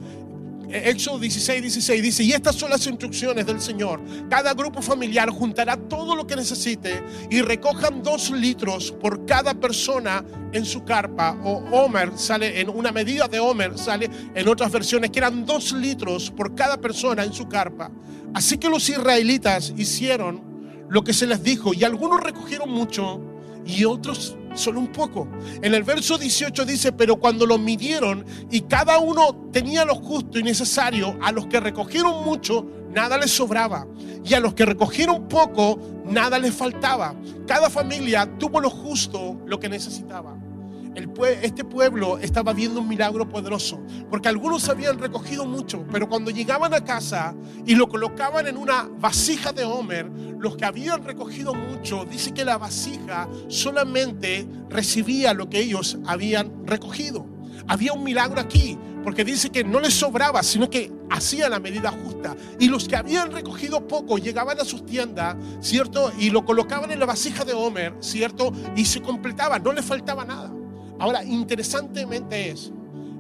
Éxodo 0.72 1.20
16, 1.20 1.62
16 1.62 2.04
dice, 2.04 2.24
y 2.24 2.32
estas 2.32 2.56
son 2.56 2.70
las 2.70 2.86
instrucciones 2.86 3.46
del 3.46 3.60
Señor. 3.60 4.02
Cada 4.30 4.54
grupo 4.54 4.82
familiar 4.82 5.30
juntará 5.30 5.76
todo 5.78 6.16
lo 6.16 6.28
que 6.28 6.36
necesite 6.36 7.04
y 7.30 7.42
recojan 7.42 8.04
dos 8.04 8.30
litros 8.30 8.92
por 8.92 9.26
cada 9.26 9.54
persona 9.54 10.24
en 10.52 10.66
su 10.66 10.84
carpa. 10.84 11.38
O 11.44 11.64
Homer 11.72 12.12
sale 12.16 12.60
en 12.62 12.70
una 12.70 12.92
medida 12.92 13.28
de 13.28 13.40
Homer, 13.40 13.78
sale 13.78 14.10
en 14.36 14.48
otras 14.48 14.72
versiones 14.72 15.10
que 15.10 15.20
eran 15.20 15.46
dos 15.46 15.72
litros 15.72 16.30
por 16.30 16.54
cada 16.54 16.78
persona 16.78 17.24
en 17.24 17.34
su 17.34 17.48
carpa. 17.48 17.92
Así 18.34 18.58
que 18.58 18.70
los 18.70 18.88
israelitas 18.90 19.74
hicieron 19.76 20.42
lo 20.90 21.04
que 21.04 21.14
se 21.14 21.28
les 21.28 21.44
dijo 21.44 21.74
y 21.74 21.84
algunos 21.84 22.22
recogieron 22.22 22.70
mucho 22.70 23.22
y 23.70 23.86
otros 23.86 24.36
solo 24.56 24.80
un 24.80 24.88
poco. 24.88 25.28
En 25.62 25.74
el 25.74 25.84
verso 25.84 26.18
18 26.18 26.66
dice, 26.66 26.92
pero 26.92 27.18
cuando 27.18 27.46
lo 27.46 27.58
midieron 27.58 28.26
y 28.50 28.62
cada 28.62 28.98
uno 28.98 29.50
tenía 29.52 29.86
lo 29.86 29.96
justo 29.96 30.40
y 30.40 30.44
necesario, 30.44 31.18
a 31.22 31.32
los 31.32 31.48
que 31.48 31.60
recogieron 31.60 32.24
mucho, 32.26 32.66
nada 32.94 33.18
les 33.18 33.32
sobraba. 33.32 33.88
Y 34.26 34.34
a 34.34 34.40
los 34.40 34.54
que 34.54 34.66
recogieron 34.66 35.28
poco, 35.28 35.80
nada 36.06 36.40
les 36.40 36.54
faltaba. 36.54 37.16
Cada 37.48 37.70
familia 37.70 38.38
tuvo 38.38 38.60
lo 38.60 38.70
justo, 38.70 39.40
lo 39.46 39.60
que 39.60 39.70
necesitaba 39.70 40.49
este 40.96 41.64
pueblo 41.64 42.18
estaba 42.18 42.54
viendo 42.54 42.82
un 42.82 42.88
milagro 42.88 43.28
poderoso, 43.28 43.80
porque 44.10 44.28
algunos 44.28 44.68
habían 44.70 45.00
recogido 45.00 45.46
mucho, 45.46 45.86
pero 45.92 46.10
cuando 46.10 46.32
llegaban 46.32 46.74
a 46.74 46.84
casa 46.84 47.36
y 47.66 47.76
lo 47.76 47.88
colocaban 47.88 48.48
en 48.48 48.58
una 48.58 48.90
vasija 49.00 49.54
de 49.54 49.64
Homer, 49.64 50.10
los 50.40 50.56
que 50.56 50.66
habían 50.66 51.04
recogido 51.04 51.54
mucho, 51.54 52.06
dice 52.06 52.34
que 52.34 52.46
la 52.46 52.58
vasija 52.58 53.30
solamente 53.48 54.48
recibía 54.70 55.34
lo 55.34 55.50
que 55.50 55.60
ellos 55.60 55.98
habían 56.06 56.66
recogido. 56.66 57.26
Había 57.68 57.94
un 57.94 58.04
milagro 58.04 58.40
aquí, 58.40 58.78
porque 59.04 59.24
dice 59.24 59.50
que 59.50 59.64
no 59.64 59.80
les 59.80 59.94
sobraba, 59.94 60.44
sino 60.44 60.70
que 60.70 60.92
hacían 61.10 61.52
la 61.52 61.60
medida 61.60 61.92
justa. 61.92 62.36
Y 62.60 62.68
los 62.68 62.88
que 62.88 62.96
habían 62.96 63.32
recogido 63.32 63.88
poco 63.88 64.18
llegaban 64.18 64.60
a 64.60 64.66
sus 64.66 64.86
tiendas, 64.86 65.36
¿cierto? 65.62 66.12
Y 66.20 66.30
lo 66.30 66.46
colocaban 66.46 66.92
en 66.92 67.00
la 67.00 67.06
vasija 67.06 67.46
de 67.46 67.54
Homer, 67.54 67.96
¿cierto? 68.00 68.52
Y 68.76 68.86
se 68.86 69.02
completaba, 69.02 69.60
no 69.60 69.72
les 69.72 69.86
faltaba 69.86 70.26
nada. 70.26 70.52
Ahora, 71.00 71.24
interesantemente 71.24 72.52
es 72.52 72.72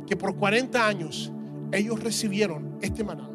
que 0.05 0.17
por 0.17 0.35
40 0.35 0.85
años 0.85 1.31
ellos 1.71 1.99
recibieron 2.03 2.77
este 2.81 3.03
maná. 3.03 3.29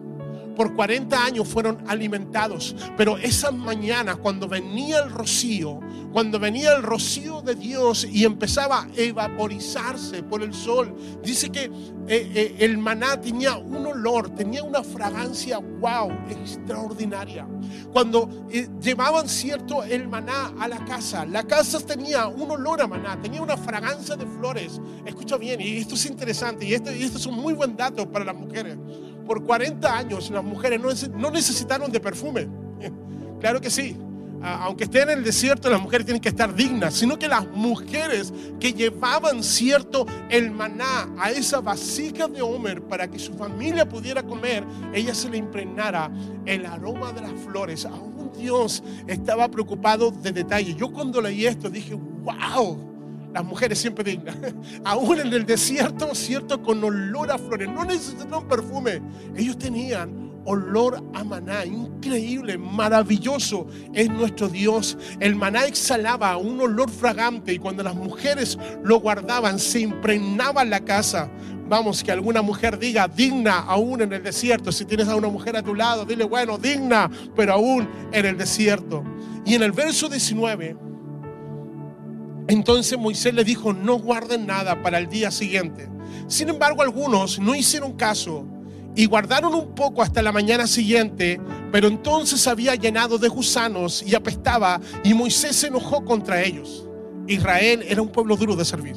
Por 0.56 0.74
40 0.74 1.24
años 1.24 1.48
fueron 1.48 1.78
alimentados, 1.88 2.76
pero 2.96 3.18
esas 3.18 3.52
mañanas 3.52 4.16
cuando 4.16 4.48
venía 4.48 5.00
el 5.00 5.10
rocío, 5.10 5.80
cuando 6.12 6.38
venía 6.38 6.76
el 6.76 6.82
rocío 6.82 7.40
de 7.42 7.54
Dios 7.56 8.06
y 8.10 8.24
empezaba 8.24 8.82
a 8.82 8.88
evaporizarse 8.96 10.22
por 10.22 10.42
el 10.42 10.54
sol, 10.54 10.94
dice 11.22 11.50
que 11.50 11.64
eh, 11.64 11.70
eh, 12.08 12.56
el 12.60 12.78
maná 12.78 13.20
tenía 13.20 13.56
un 13.56 13.86
olor, 13.86 14.30
tenía 14.30 14.62
una 14.62 14.84
fragancia, 14.84 15.58
wow, 15.58 16.10
extraordinaria. 16.30 17.46
Cuando 17.92 18.46
eh, 18.50 18.68
llevaban 18.80 19.28
cierto 19.28 19.82
el 19.82 20.06
maná 20.06 20.52
a 20.58 20.68
la 20.68 20.84
casa, 20.84 21.24
la 21.24 21.42
casa 21.42 21.80
tenía 21.80 22.26
un 22.28 22.50
olor 22.50 22.82
a 22.82 22.86
maná, 22.86 23.20
tenía 23.20 23.42
una 23.42 23.56
fragancia 23.56 24.16
de 24.16 24.26
flores. 24.26 24.80
Escucha 25.04 25.36
bien, 25.36 25.60
y 25.60 25.78
esto 25.78 25.94
es 25.94 26.06
interesante, 26.06 26.66
y 26.66 26.74
esto, 26.74 26.94
y 26.94 27.02
esto 27.02 27.18
es 27.18 27.26
un 27.26 27.36
muy 27.36 27.54
buen 27.54 27.76
dato 27.76 28.10
para 28.10 28.24
las 28.24 28.36
mujeres. 28.36 28.76
Por 29.26 29.44
40 29.44 29.96
años 29.96 30.30
las 30.30 30.44
mujeres 30.44 30.80
no 31.10 31.30
necesitaron 31.30 31.90
de 31.90 32.00
perfume. 32.00 32.48
Claro 33.40 33.60
que 33.60 33.68
sí 33.68 33.94
aunque 34.44 34.84
estén 34.84 35.08
en 35.08 35.18
el 35.18 35.24
desierto, 35.24 35.70
las 35.70 35.80
mujeres 35.80 36.04
tienen 36.04 36.20
que 36.20 36.28
estar 36.28 36.54
dignas, 36.54 36.94
sino 36.94 37.18
que 37.18 37.28
las 37.28 37.46
mujeres 37.48 38.32
que 38.60 38.72
llevaban 38.74 39.42
cierto 39.42 40.06
el 40.28 40.50
maná 40.50 41.08
a 41.18 41.30
esa 41.30 41.60
vasija 41.60 42.28
de 42.28 42.42
Homer 42.42 42.82
para 42.82 43.08
que 43.08 43.18
su 43.18 43.32
familia 43.34 43.88
pudiera 43.88 44.22
comer, 44.22 44.64
ella 44.92 45.14
se 45.14 45.30
le 45.30 45.38
impregnara 45.38 46.10
el 46.44 46.66
aroma 46.66 47.12
de 47.12 47.22
las 47.22 47.32
flores. 47.32 47.86
Aún 47.86 48.32
Dios 48.36 48.82
estaba 49.06 49.48
preocupado 49.48 50.10
de 50.10 50.32
detalle. 50.32 50.74
Yo 50.74 50.92
cuando 50.92 51.22
leí 51.22 51.46
esto 51.46 51.70
dije, 51.70 51.94
wow 51.94 52.93
las 53.34 53.44
mujeres 53.44 53.80
siempre 53.80 54.04
dignas, 54.04 54.36
aún 54.84 55.20
en 55.20 55.32
el 55.32 55.44
desierto, 55.44 56.14
cierto, 56.14 56.62
con 56.62 56.82
olor 56.82 57.32
a 57.32 57.38
flores, 57.38 57.68
no 57.68 57.84
necesitaban 57.84 58.46
perfume, 58.48 59.02
ellos 59.36 59.58
tenían 59.58 60.24
olor 60.46 61.02
a 61.14 61.24
maná, 61.24 61.64
increíble, 61.64 62.58
maravilloso 62.58 63.66
es 63.92 64.08
nuestro 64.08 64.48
Dios. 64.48 64.96
El 65.20 65.36
maná 65.36 65.64
exhalaba 65.64 66.36
un 66.36 66.60
olor 66.60 66.90
fragante 66.90 67.54
y 67.54 67.58
cuando 67.58 67.82
las 67.82 67.94
mujeres 67.94 68.58
lo 68.82 69.00
guardaban 69.00 69.58
se 69.58 69.80
impregnaba 69.80 70.64
la 70.64 70.80
casa. 70.80 71.30
Vamos, 71.66 72.04
que 72.04 72.12
alguna 72.12 72.42
mujer 72.42 72.78
diga 72.78 73.08
digna 73.08 73.60
aún 73.60 74.02
en 74.02 74.12
el 74.12 74.22
desierto. 74.22 74.70
Si 74.70 74.84
tienes 74.84 75.08
a 75.08 75.16
una 75.16 75.28
mujer 75.28 75.56
a 75.56 75.62
tu 75.62 75.74
lado, 75.74 76.04
dile, 76.04 76.24
bueno, 76.24 76.58
digna, 76.58 77.10
pero 77.34 77.54
aún 77.54 77.88
en 78.12 78.26
el 78.26 78.36
desierto. 78.36 79.02
Y 79.46 79.54
en 79.54 79.62
el 79.62 79.72
verso 79.72 80.08
19, 80.10 80.76
entonces 82.48 82.98
Moisés 82.98 83.34
le 83.34 83.44
dijo, 83.44 83.72
no 83.72 83.98
guarden 83.98 84.46
nada 84.46 84.82
para 84.82 84.98
el 84.98 85.08
día 85.08 85.30
siguiente. 85.30 85.88
Sin 86.26 86.48
embargo, 86.48 86.82
algunos 86.82 87.38
no 87.38 87.54
hicieron 87.54 87.94
caso 87.94 88.46
y 88.94 89.06
guardaron 89.06 89.54
un 89.54 89.74
poco 89.74 90.02
hasta 90.02 90.22
la 90.22 90.30
mañana 90.30 90.66
siguiente, 90.66 91.40
pero 91.72 91.88
entonces 91.88 92.46
había 92.46 92.74
llenado 92.74 93.18
de 93.18 93.28
gusanos 93.28 94.04
y 94.06 94.14
apestaba, 94.14 94.80
y 95.02 95.14
Moisés 95.14 95.56
se 95.56 95.66
enojó 95.66 96.04
contra 96.04 96.42
ellos. 96.42 96.86
Israel 97.26 97.84
era 97.88 98.02
un 98.02 98.08
pueblo 98.08 98.36
duro 98.36 98.54
de 98.54 98.64
servir. 98.64 98.96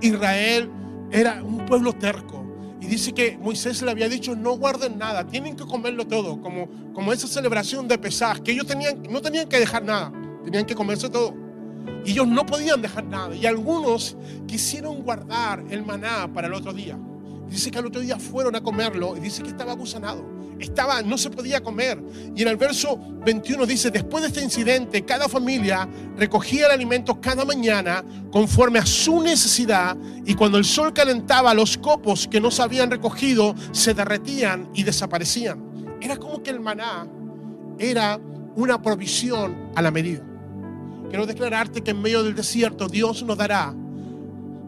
Israel 0.00 0.70
era 1.10 1.42
un 1.42 1.66
pueblo 1.66 1.92
terco. 1.92 2.40
Y 2.80 2.86
dice 2.86 3.12
que 3.12 3.36
Moisés 3.38 3.82
le 3.82 3.90
había 3.90 4.08
dicho, 4.08 4.34
no 4.34 4.56
guarden 4.56 4.98
nada, 4.98 5.26
tienen 5.26 5.54
que 5.54 5.64
comerlo 5.64 6.06
todo, 6.06 6.40
como, 6.40 6.68
como 6.94 7.12
esa 7.12 7.28
celebración 7.28 7.86
de 7.86 7.98
Pesaj, 7.98 8.40
que 8.40 8.52
ellos 8.52 8.66
tenían, 8.66 9.02
no 9.08 9.20
tenían 9.20 9.48
que 9.48 9.60
dejar 9.60 9.84
nada, 9.84 10.12
tenían 10.44 10.64
que 10.64 10.74
comerse 10.74 11.08
todo. 11.08 11.41
Y 12.04 12.12
ellos 12.12 12.28
no 12.28 12.44
podían 12.44 12.82
dejar 12.82 13.04
nada. 13.04 13.34
Y 13.34 13.46
algunos 13.46 14.16
quisieron 14.46 15.02
guardar 15.02 15.64
el 15.70 15.84
maná 15.84 16.32
para 16.32 16.48
el 16.48 16.54
otro 16.54 16.72
día. 16.72 16.98
Dice 17.48 17.70
que 17.70 17.78
al 17.78 17.86
otro 17.86 18.00
día 18.00 18.18
fueron 18.18 18.56
a 18.56 18.62
comerlo 18.62 19.16
y 19.16 19.20
dice 19.20 19.42
que 19.42 19.50
estaba 19.50 19.74
gusanado. 19.74 20.24
Estaba, 20.58 21.02
no 21.02 21.18
se 21.18 21.28
podía 21.28 21.60
comer. 21.60 22.02
Y 22.34 22.42
en 22.42 22.48
el 22.48 22.56
verso 22.56 22.98
21 23.24 23.66
dice, 23.66 23.90
después 23.90 24.22
de 24.22 24.28
este 24.28 24.42
incidente, 24.42 25.04
cada 25.04 25.28
familia 25.28 25.88
recogía 26.16 26.66
el 26.66 26.72
alimento 26.72 27.20
cada 27.20 27.44
mañana 27.44 28.04
conforme 28.30 28.78
a 28.78 28.86
su 28.86 29.20
necesidad 29.20 29.96
y 30.24 30.34
cuando 30.34 30.56
el 30.56 30.64
sol 30.64 30.92
calentaba, 30.92 31.52
los 31.52 31.76
copos 31.76 32.26
que 32.28 32.40
no 32.40 32.50
se 32.50 32.62
habían 32.62 32.90
recogido 32.90 33.54
se 33.72 33.92
derretían 33.92 34.70
y 34.72 34.84
desaparecían. 34.84 35.98
Era 36.00 36.16
como 36.16 36.42
que 36.42 36.50
el 36.50 36.60
maná 36.60 37.06
era 37.78 38.18
una 38.54 38.80
provisión 38.80 39.70
a 39.74 39.82
la 39.82 39.90
medida. 39.90 40.31
Quiero 41.08 41.26
declararte 41.26 41.82
que 41.82 41.90
en 41.90 42.00
medio 42.00 42.22
del 42.22 42.34
desierto 42.34 42.88
Dios 42.88 43.22
nos 43.22 43.36
dará 43.36 43.74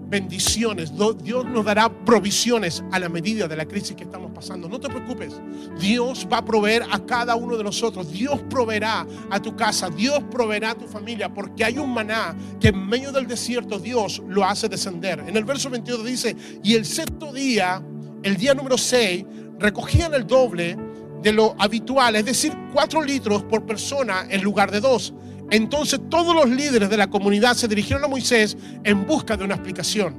bendiciones, 0.08 0.92
Dios 1.22 1.44
nos 1.44 1.64
dará 1.64 1.88
provisiones 2.04 2.84
a 2.92 2.98
la 2.98 3.08
medida 3.08 3.48
de 3.48 3.56
la 3.56 3.66
crisis 3.66 3.96
que 3.96 4.04
estamos 4.04 4.30
pasando. 4.32 4.68
No 4.68 4.78
te 4.78 4.88
preocupes, 4.88 5.34
Dios 5.80 6.28
va 6.32 6.38
a 6.38 6.44
proveer 6.44 6.84
a 6.90 6.98
cada 7.04 7.34
uno 7.34 7.56
de 7.56 7.64
nosotros, 7.64 8.12
Dios 8.12 8.40
proveerá 8.48 9.06
a 9.30 9.40
tu 9.40 9.56
casa, 9.56 9.90
Dios 9.90 10.22
proveerá 10.30 10.70
a 10.70 10.74
tu 10.74 10.86
familia, 10.86 11.32
porque 11.32 11.64
hay 11.64 11.78
un 11.78 11.92
maná 11.92 12.36
que 12.60 12.68
en 12.68 12.86
medio 12.86 13.10
del 13.10 13.26
desierto 13.26 13.78
Dios 13.78 14.22
lo 14.28 14.44
hace 14.44 14.68
descender. 14.68 15.20
En 15.26 15.36
el 15.36 15.44
verso 15.44 15.70
22 15.70 16.04
dice, 16.04 16.36
y 16.62 16.74
el 16.74 16.84
sexto 16.84 17.32
día, 17.32 17.82
el 18.22 18.36
día 18.36 18.54
número 18.54 18.78
6, 18.78 19.24
recogían 19.58 20.14
el 20.14 20.26
doble 20.26 20.76
de 21.22 21.32
lo 21.32 21.56
habitual, 21.58 22.16
es 22.16 22.24
decir, 22.26 22.52
cuatro 22.72 23.02
litros 23.02 23.42
por 23.44 23.64
persona 23.64 24.26
en 24.28 24.42
lugar 24.42 24.70
de 24.70 24.80
dos 24.80 25.14
entonces 25.50 26.00
todos 26.08 26.34
los 26.34 26.48
líderes 26.48 26.90
de 26.90 26.96
la 26.96 27.08
comunidad 27.08 27.54
se 27.54 27.68
dirigieron 27.68 28.04
a 28.04 28.08
Moisés 28.08 28.56
en 28.82 29.06
busca 29.06 29.36
de 29.36 29.44
una 29.44 29.54
explicación. 29.54 30.14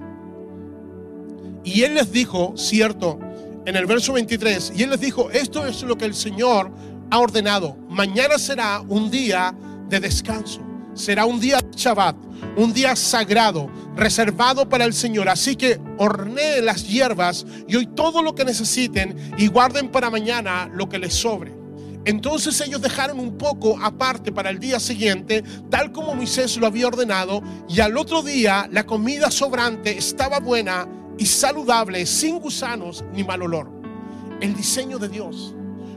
Y 1.63 1.81
él 1.81 1.95
les 1.95 2.11
dijo, 2.11 2.53
cierto, 2.55 3.19
en 3.65 3.75
el 3.75 3.85
verso 3.87 4.13
23, 4.13 4.73
y 4.75 4.83
él 4.83 4.91
les 4.91 4.99
dijo, 4.99 5.31
esto 5.31 5.65
es 5.65 5.81
lo 5.81 5.97
que 5.97 6.05
el 6.05 6.13
Señor 6.13 6.71
ha 7.09 7.19
ordenado. 7.19 7.75
Mañana 7.89 8.37
será 8.37 8.81
un 8.81 9.09
día 9.09 9.55
de 9.89 9.99
descanso. 9.99 10.61
Será 10.93 11.25
un 11.25 11.39
día 11.39 11.57
de 11.57 11.75
Shabbat, 11.75 12.15
un 12.55 12.71
día 12.71 12.95
sagrado, 12.95 13.69
reservado 13.95 14.69
para 14.69 14.85
el 14.85 14.93
Señor. 14.93 15.27
Así 15.27 15.55
que 15.55 15.79
horneen 15.97 16.65
las 16.65 16.87
hierbas 16.87 17.45
y 17.67 17.75
hoy 17.75 17.87
todo 17.87 18.21
lo 18.21 18.33
que 18.33 18.45
necesiten 18.45 19.33
y 19.37 19.47
guarden 19.47 19.89
para 19.89 20.09
mañana 20.09 20.69
lo 20.73 20.87
que 20.87 20.99
les 20.99 21.13
sobre. 21.13 21.54
Entonces 22.05 22.61
ellos 22.61 22.81
dejaron 22.81 23.19
un 23.19 23.35
poco 23.37 23.77
aparte 23.81 24.31
para 24.31 24.51
el 24.51 24.59
día 24.59 24.79
siguiente, 24.79 25.43
tal 25.71 25.91
como 25.91 26.13
Moisés 26.13 26.55
lo 26.57 26.67
había 26.67 26.87
ordenado, 26.87 27.41
y 27.67 27.79
al 27.79 27.97
otro 27.97 28.21
día 28.21 28.69
la 28.71 28.85
comida 28.85 29.31
sobrante 29.31 29.97
estaba 29.97 30.39
buena 30.39 30.87
y 31.17 31.25
saludable, 31.25 32.05
sin 32.05 32.39
gusanos 32.39 33.03
ni 33.13 33.23
mal 33.23 33.41
olor. 33.41 33.71
El 34.39 34.55
diseño 34.55 34.99
de 34.99 35.09
Dios. 35.09 35.55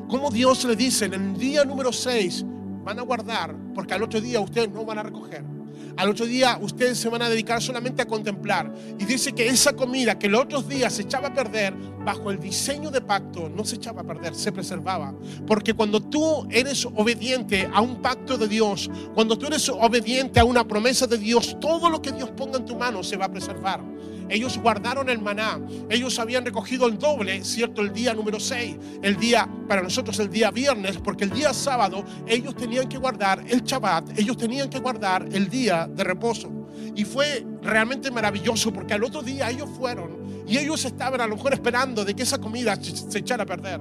Como 0.09 0.31
Dios 0.31 0.65
le 0.65 0.77
dice 0.77 1.05
en 1.05 1.15
el 1.15 1.37
día 1.37 1.65
número 1.65 1.93
6, 1.93 2.45
van 2.85 2.99
a 2.99 3.03
guardar, 3.03 3.55
porque 3.75 3.93
al 3.93 4.03
otro 4.03 4.21
día 4.21 4.41
ustedes 4.41 4.71
no 4.71 4.87
van 4.87 4.99
a 4.99 5.03
recoger. 5.03 5.58
Al 5.99 6.11
otro 6.11 6.27
día 6.27 6.57
ustedes 6.63 6.97
se 6.97 7.09
van 7.09 7.23
a 7.23 7.29
dedicar 7.29 7.61
solamente 7.61 8.03
a 8.03 8.07
contemplar. 8.07 8.73
Y 9.01 9.05
dice 9.05 9.33
que 9.33 9.49
esa 9.49 9.73
comida 9.73 10.17
que 10.17 10.29
los 10.29 10.43
otros 10.43 10.69
días 10.69 10.93
se 10.93 11.03
echaba 11.03 11.29
a 11.29 11.35
perder, 11.35 11.75
bajo 12.05 12.31
el 12.31 12.39
diseño 12.39 12.93
de 12.93 13.01
pacto, 13.01 13.49
no 13.49 13.65
se 13.65 13.75
echaba 13.75 14.03
a 14.03 14.05
perder, 14.05 14.33
se 14.37 14.53
preservaba. 14.53 15.13
Porque 15.45 15.75
cuando 15.75 16.01
tú 16.01 16.47
eres 16.53 16.87
obediente 16.87 17.69
a 17.75 17.81
un 17.81 18.01
pacto 18.01 18.39
de 18.39 18.47
Dios, 18.47 18.89
cuando 19.13 19.37
tú 19.37 19.47
eres 19.47 19.69
obediente 19.69 20.39
a 20.39 20.45
una 20.45 20.63
promesa 20.63 21.09
de 21.09 21.19
Dios, 21.19 21.57
todo 21.61 21.91
lo 21.91 22.01
que 22.01 22.13
Dios 22.13 22.31
ponga 22.31 22.59
en 22.59 22.65
tu 22.65 22.77
mano 22.77 23.03
se 23.03 23.17
va 23.17 23.25
a 23.25 23.33
preservar. 23.33 23.83
Ellos 24.29 24.59
guardaron 24.59 25.09
el 25.09 25.21
maná. 25.21 25.61
Ellos 25.89 26.19
habían 26.19 26.45
recogido 26.45 26.87
el 26.87 26.99
doble, 26.99 27.45
¿cierto? 27.45 27.83
El 27.83 27.93
día 27.93 28.15
número 28.15 28.41
6. 28.41 28.77
El 29.03 29.17
día, 29.17 29.49
para 29.69 29.83
nosotros, 29.83 30.19
el 30.19 30.31
día 30.31 30.51
viernes, 30.51 30.99
porque 30.99 31.25
el 31.25 31.31
día 31.31 31.53
sábado 31.55 32.05
ellos 32.27 32.55
tenían 32.57 32.89
que 32.89 32.99
guardar 32.99 33.45
el 33.49 33.63
Shabbat. 33.63 34.19
Ellos 34.19 34.37
tenían 34.37 34.69
que 34.69 34.79
guardar 34.79 35.29
el 35.33 35.49
día 35.49 35.89
de 35.89 36.05
reposo. 36.05 36.51
Y 36.95 37.05
fue 37.05 37.45
realmente 37.63 38.11
maravilloso 38.11 38.73
porque 38.73 38.95
al 38.95 39.05
otro 39.05 39.23
día 39.23 39.51
ellos 39.51 39.69
fueron 39.79 40.19
y 40.49 40.57
ellos 40.57 40.85
estaban 40.85 41.21
a 41.21 41.27
lo 41.27 41.37
mejor 41.37 41.53
esperando 41.53 42.05
de 42.05 42.15
que 42.15 42.23
esa 42.23 42.39
comida 42.39 42.77
se 42.81 43.19
echara 43.19 43.43
a 43.43 43.47
perder. 43.47 43.81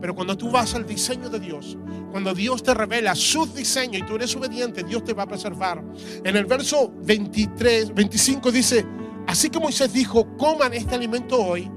Pero 0.00 0.14
cuando 0.14 0.36
tú 0.36 0.50
vas 0.50 0.74
al 0.74 0.86
diseño 0.86 1.30
de 1.30 1.40
Dios, 1.40 1.78
cuando 2.10 2.34
Dios 2.34 2.62
te 2.62 2.74
revela 2.74 3.14
su 3.14 3.46
diseño 3.46 3.98
y 3.98 4.02
tú 4.02 4.16
eres 4.16 4.36
obediente, 4.36 4.84
Dios 4.84 5.02
te 5.02 5.14
va 5.14 5.22
a 5.22 5.26
preservar. 5.26 5.82
En 6.22 6.36
el 6.36 6.44
verso 6.44 6.92
23, 7.02 7.94
25 7.94 8.52
dice, 8.52 8.84
Así 9.26 9.48
que 9.50 9.58
Moisés 9.58 9.92
dijo, 9.92 10.36
coman 10.36 10.74
este 10.74 10.94
alimento 10.94 11.42
hoy, 11.42 11.70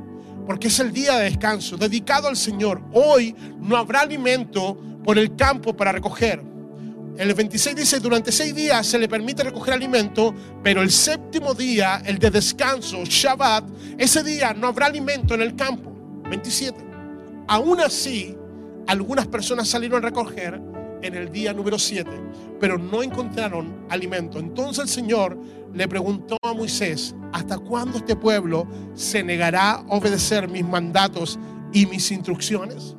porque 0.46 0.68
es 0.68 0.80
el 0.80 0.92
día 0.92 1.18
de 1.18 1.26
descanso, 1.26 1.78
dedicado 1.78 2.28
al 2.28 2.36
Señor. 2.36 2.82
Hoy 2.94 3.36
no 3.60 3.78
habrá 3.78 4.02
alimento 4.02 4.78
por 5.04 5.18
el 5.18 5.36
campo 5.36 5.76
para 5.76 5.92
recoger. 5.92 6.44
El 7.18 7.34
26 7.34 7.76
dice, 7.76 8.00
durante 8.00 8.32
seis 8.32 8.54
días 8.54 8.86
se 8.86 9.00
le 9.00 9.10
permite 9.10 9.44
recoger 9.44 9.74
alimento, 9.74 10.36
pero 10.64 10.84
el 10.84 10.92
séptimo 10.92 11.54
día, 11.54 12.02
el 12.06 12.20
de 12.20 12.30
descanso, 12.30 13.04
Shabbat, 13.06 13.64
ese 13.98 14.24
día 14.24 14.54
no 14.54 14.68
habrá 14.68 14.86
alimento 14.86 15.34
en 15.34 15.42
el 15.42 15.56
campo. 15.56 15.92
27. 16.30 16.78
Aún 17.48 17.80
así, 17.80 18.36
algunas 18.86 19.26
personas 19.28 19.68
salieron 19.68 20.04
a 20.04 20.08
recoger 20.08 20.62
en 21.08 21.16
el 21.16 21.32
día 21.32 21.54
número 21.54 21.80
7, 21.80 22.10
pero 22.60 22.78
no 22.78 23.02
encontraron 23.02 23.86
alimento. 23.90 24.40
Entonces 24.40 24.84
el 24.84 24.90
Señor 24.90 25.38
le 25.74 25.88
preguntó 25.88 26.38
a 26.44 26.54
Moisés, 26.54 27.16
¿hasta 27.32 27.58
cuándo 27.58 27.98
este 27.98 28.16
pueblo 28.16 28.68
se 28.94 29.24
negará 29.24 29.72
a 29.72 29.86
obedecer 29.90 30.48
mis 30.50 30.66
mandatos 30.66 31.40
y 31.74 31.86
mis 31.86 32.12
instrucciones? 32.12 32.96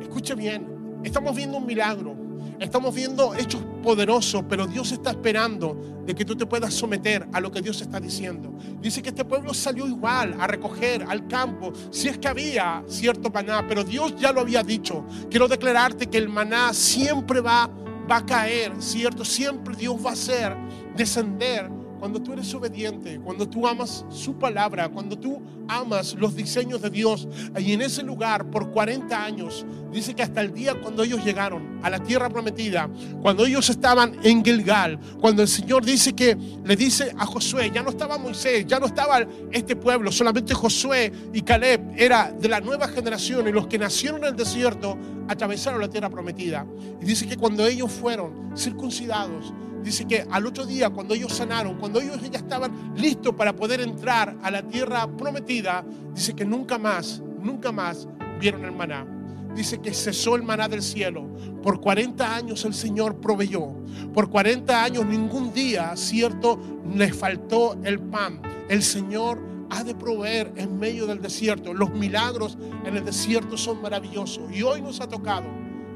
Escuche 0.00 0.34
bien, 0.34 1.00
estamos 1.04 1.34
viendo 1.34 1.58
un 1.58 1.66
milagro, 1.66 2.16
estamos 2.60 2.94
viendo 2.94 3.34
hechos 3.34 3.62
poderosos, 3.82 4.44
pero 4.48 4.66
Dios 4.66 4.92
está 4.92 5.10
esperando 5.10 6.02
de 6.04 6.14
que 6.14 6.24
tú 6.24 6.36
te 6.36 6.46
puedas 6.46 6.74
someter 6.74 7.26
a 7.32 7.40
lo 7.40 7.50
que 7.50 7.62
Dios 7.62 7.80
está 7.80 7.98
diciendo. 7.98 8.52
Dice 8.80 9.02
que 9.02 9.08
este 9.08 9.24
pueblo 9.24 9.54
salió 9.54 9.86
igual 9.86 10.36
a 10.38 10.46
recoger 10.46 11.04
al 11.08 11.26
campo, 11.26 11.72
si 11.90 12.08
es 12.08 12.18
que 12.18 12.28
había 12.28 12.84
cierto 12.86 13.30
maná, 13.30 13.66
pero 13.66 13.82
Dios 13.82 14.14
ya 14.16 14.32
lo 14.32 14.42
había 14.42 14.62
dicho. 14.62 15.04
Quiero 15.30 15.48
declararte 15.48 16.06
que 16.08 16.18
el 16.18 16.28
maná 16.28 16.74
siempre 16.74 17.40
va, 17.40 17.68
va 18.10 18.18
a 18.18 18.26
caer, 18.26 18.72
¿cierto? 18.78 19.24
Siempre 19.24 19.74
Dios 19.74 19.96
va 20.04 20.10
a 20.10 20.12
hacer 20.12 20.54
descender 20.94 21.79
cuando 22.00 22.20
tú 22.20 22.32
eres 22.32 22.52
obediente, 22.54 23.20
cuando 23.22 23.46
tú 23.46 23.68
amas 23.68 24.06
su 24.08 24.34
palabra, 24.38 24.88
cuando 24.88 25.18
tú 25.18 25.40
amas 25.68 26.14
los 26.14 26.34
diseños 26.34 26.80
de 26.80 26.90
Dios, 26.90 27.28
y 27.58 27.72
en 27.72 27.82
ese 27.82 28.02
lugar 28.02 28.50
por 28.50 28.70
40 28.70 29.22
años, 29.22 29.66
dice 29.92 30.14
que 30.14 30.22
hasta 30.22 30.40
el 30.40 30.52
día 30.52 30.74
cuando 30.80 31.02
ellos 31.02 31.22
llegaron 31.22 31.78
a 31.82 31.90
la 31.90 32.02
tierra 32.02 32.30
prometida, 32.30 32.88
cuando 33.20 33.44
ellos 33.44 33.68
estaban 33.68 34.16
en 34.22 34.42
Gilgal, 34.42 34.98
cuando 35.20 35.42
el 35.42 35.48
Señor 35.48 35.84
dice 35.84 36.14
que 36.14 36.36
le 36.64 36.74
dice 36.74 37.14
a 37.18 37.26
Josué, 37.26 37.70
ya 37.72 37.82
no 37.82 37.90
estaba 37.90 38.16
Moisés, 38.16 38.66
ya 38.66 38.80
no 38.80 38.86
estaba 38.86 39.20
este 39.52 39.76
pueblo, 39.76 40.10
solamente 40.10 40.54
Josué 40.54 41.12
y 41.32 41.42
Caleb 41.42 41.92
era 41.96 42.32
de 42.32 42.48
la 42.48 42.60
nueva 42.60 42.88
generación 42.88 43.46
y 43.46 43.52
los 43.52 43.66
que 43.66 43.78
nacieron 43.78 44.22
en 44.22 44.30
el 44.30 44.36
desierto 44.36 44.96
atravesaron 45.30 45.80
la 45.80 45.88
tierra 45.88 46.10
prometida. 46.10 46.66
Y 47.00 47.04
dice 47.04 47.26
que 47.26 47.36
cuando 47.36 47.64
ellos 47.64 47.90
fueron 47.92 48.50
circuncidados, 48.56 49.54
dice 49.82 50.04
que 50.04 50.26
al 50.28 50.44
otro 50.44 50.66
día, 50.66 50.90
cuando 50.90 51.14
ellos 51.14 51.32
sanaron, 51.32 51.78
cuando 51.78 52.00
ellos 52.00 52.18
ya 52.28 52.40
estaban 52.40 52.92
listos 52.96 53.32
para 53.36 53.54
poder 53.54 53.80
entrar 53.80 54.36
a 54.42 54.50
la 54.50 54.62
tierra 54.62 55.06
prometida, 55.06 55.84
dice 56.12 56.34
que 56.34 56.44
nunca 56.44 56.78
más, 56.78 57.22
nunca 57.40 57.70
más 57.70 58.08
vieron 58.40 58.64
el 58.64 58.72
maná. 58.72 59.06
Dice 59.54 59.78
que 59.78 59.94
cesó 59.94 60.34
el 60.34 60.42
maná 60.42 60.68
del 60.68 60.82
cielo. 60.82 61.28
Por 61.62 61.80
40 61.80 62.34
años 62.34 62.64
el 62.64 62.74
Señor 62.74 63.20
proveyó. 63.20 63.72
Por 64.12 64.30
40 64.30 64.82
años 64.82 65.06
ningún 65.06 65.52
día, 65.52 65.96
cierto, 65.96 66.58
les 66.92 67.16
faltó 67.16 67.78
el 67.84 68.00
pan. 68.00 68.42
El 68.68 68.82
Señor 68.82 69.49
ha 69.70 69.84
de 69.84 69.94
proveer 69.94 70.52
en 70.56 70.78
medio 70.78 71.06
del 71.06 71.22
desierto. 71.22 71.72
Los 71.72 71.90
milagros 71.92 72.58
en 72.84 72.96
el 72.96 73.04
desierto 73.04 73.56
son 73.56 73.80
maravillosos. 73.80 74.50
Y 74.52 74.62
hoy 74.62 74.82
nos 74.82 75.00
ha 75.00 75.08
tocado 75.08 75.46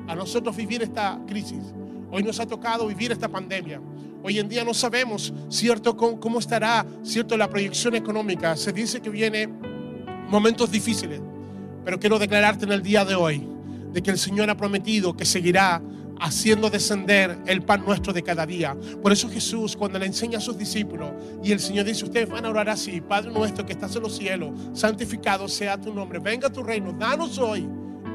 a 0.07 0.15
nosotros 0.15 0.57
vivir 0.57 0.83
esta 0.83 1.21
crisis. 1.27 1.75
Hoy 2.11 2.23
nos 2.23 2.39
ha 2.39 2.47
tocado 2.47 2.87
vivir 2.87 3.13
esta 3.13 3.29
pandemia. 3.29 3.81
Hoy 4.23 4.39
en 4.39 4.49
día 4.49 4.65
no 4.65 4.73
sabemos, 4.73 5.35
¿cierto?, 5.51 5.97
cómo, 5.97 6.39
estará, 6.39 6.87
¿cierto?, 7.03 7.37
la 7.37 7.51
proyección 7.51 7.95
económica. 7.95 8.57
Se 8.57 8.73
dice 8.73 9.01
que 9.01 9.11
viene 9.11 9.49
momentos 10.31 10.71
difíciles. 10.71 11.21
Pero 11.85 11.99
quiero 11.99 12.19
declararte 12.19 12.65
en 12.65 12.73
el 12.73 12.83
día 12.83 13.05
de 13.05 13.15
hoy 13.15 13.47
de 13.93 14.03
que 14.03 14.11
el 14.11 14.19
Señor 14.19 14.49
ha 14.51 14.57
prometido 14.57 15.17
que 15.17 15.25
seguirá 15.25 15.83
haciendo 16.25 16.71
descender 16.71 17.39
el 17.45 17.61
pan 17.61 17.85
nuestro 17.85 18.15
de 18.15 18.23
cada 18.23 18.47
día. 18.47 18.75
Por 19.03 19.13
eso 19.13 19.29
Jesús, 19.29 19.77
cuando 19.77 19.99
le 19.99 20.07
enseña 20.07 20.39
a 20.39 20.41
sus 20.41 20.57
discípulos, 20.57 21.11
y 21.43 21.53
el 21.53 21.61
Señor 21.61 21.85
dice, 21.85 22.05
ustedes 22.05 22.31
van 22.31 22.47
a 22.47 22.49
orar 22.49 22.71
así, 22.71 23.03
Padre 23.03 23.31
nuestro 23.31 23.67
que 23.67 23.75
estás 23.75 23.95
en 23.95 24.03
los 24.03 24.17
cielos, 24.17 24.59
santificado 24.73 25.47
sea 25.49 25.79
tu 25.79 25.93
nombre, 25.93 26.19
venga 26.19 26.51
tu 26.51 26.63
reino, 26.63 26.95
danos 26.95 27.37
hoy 27.37 27.69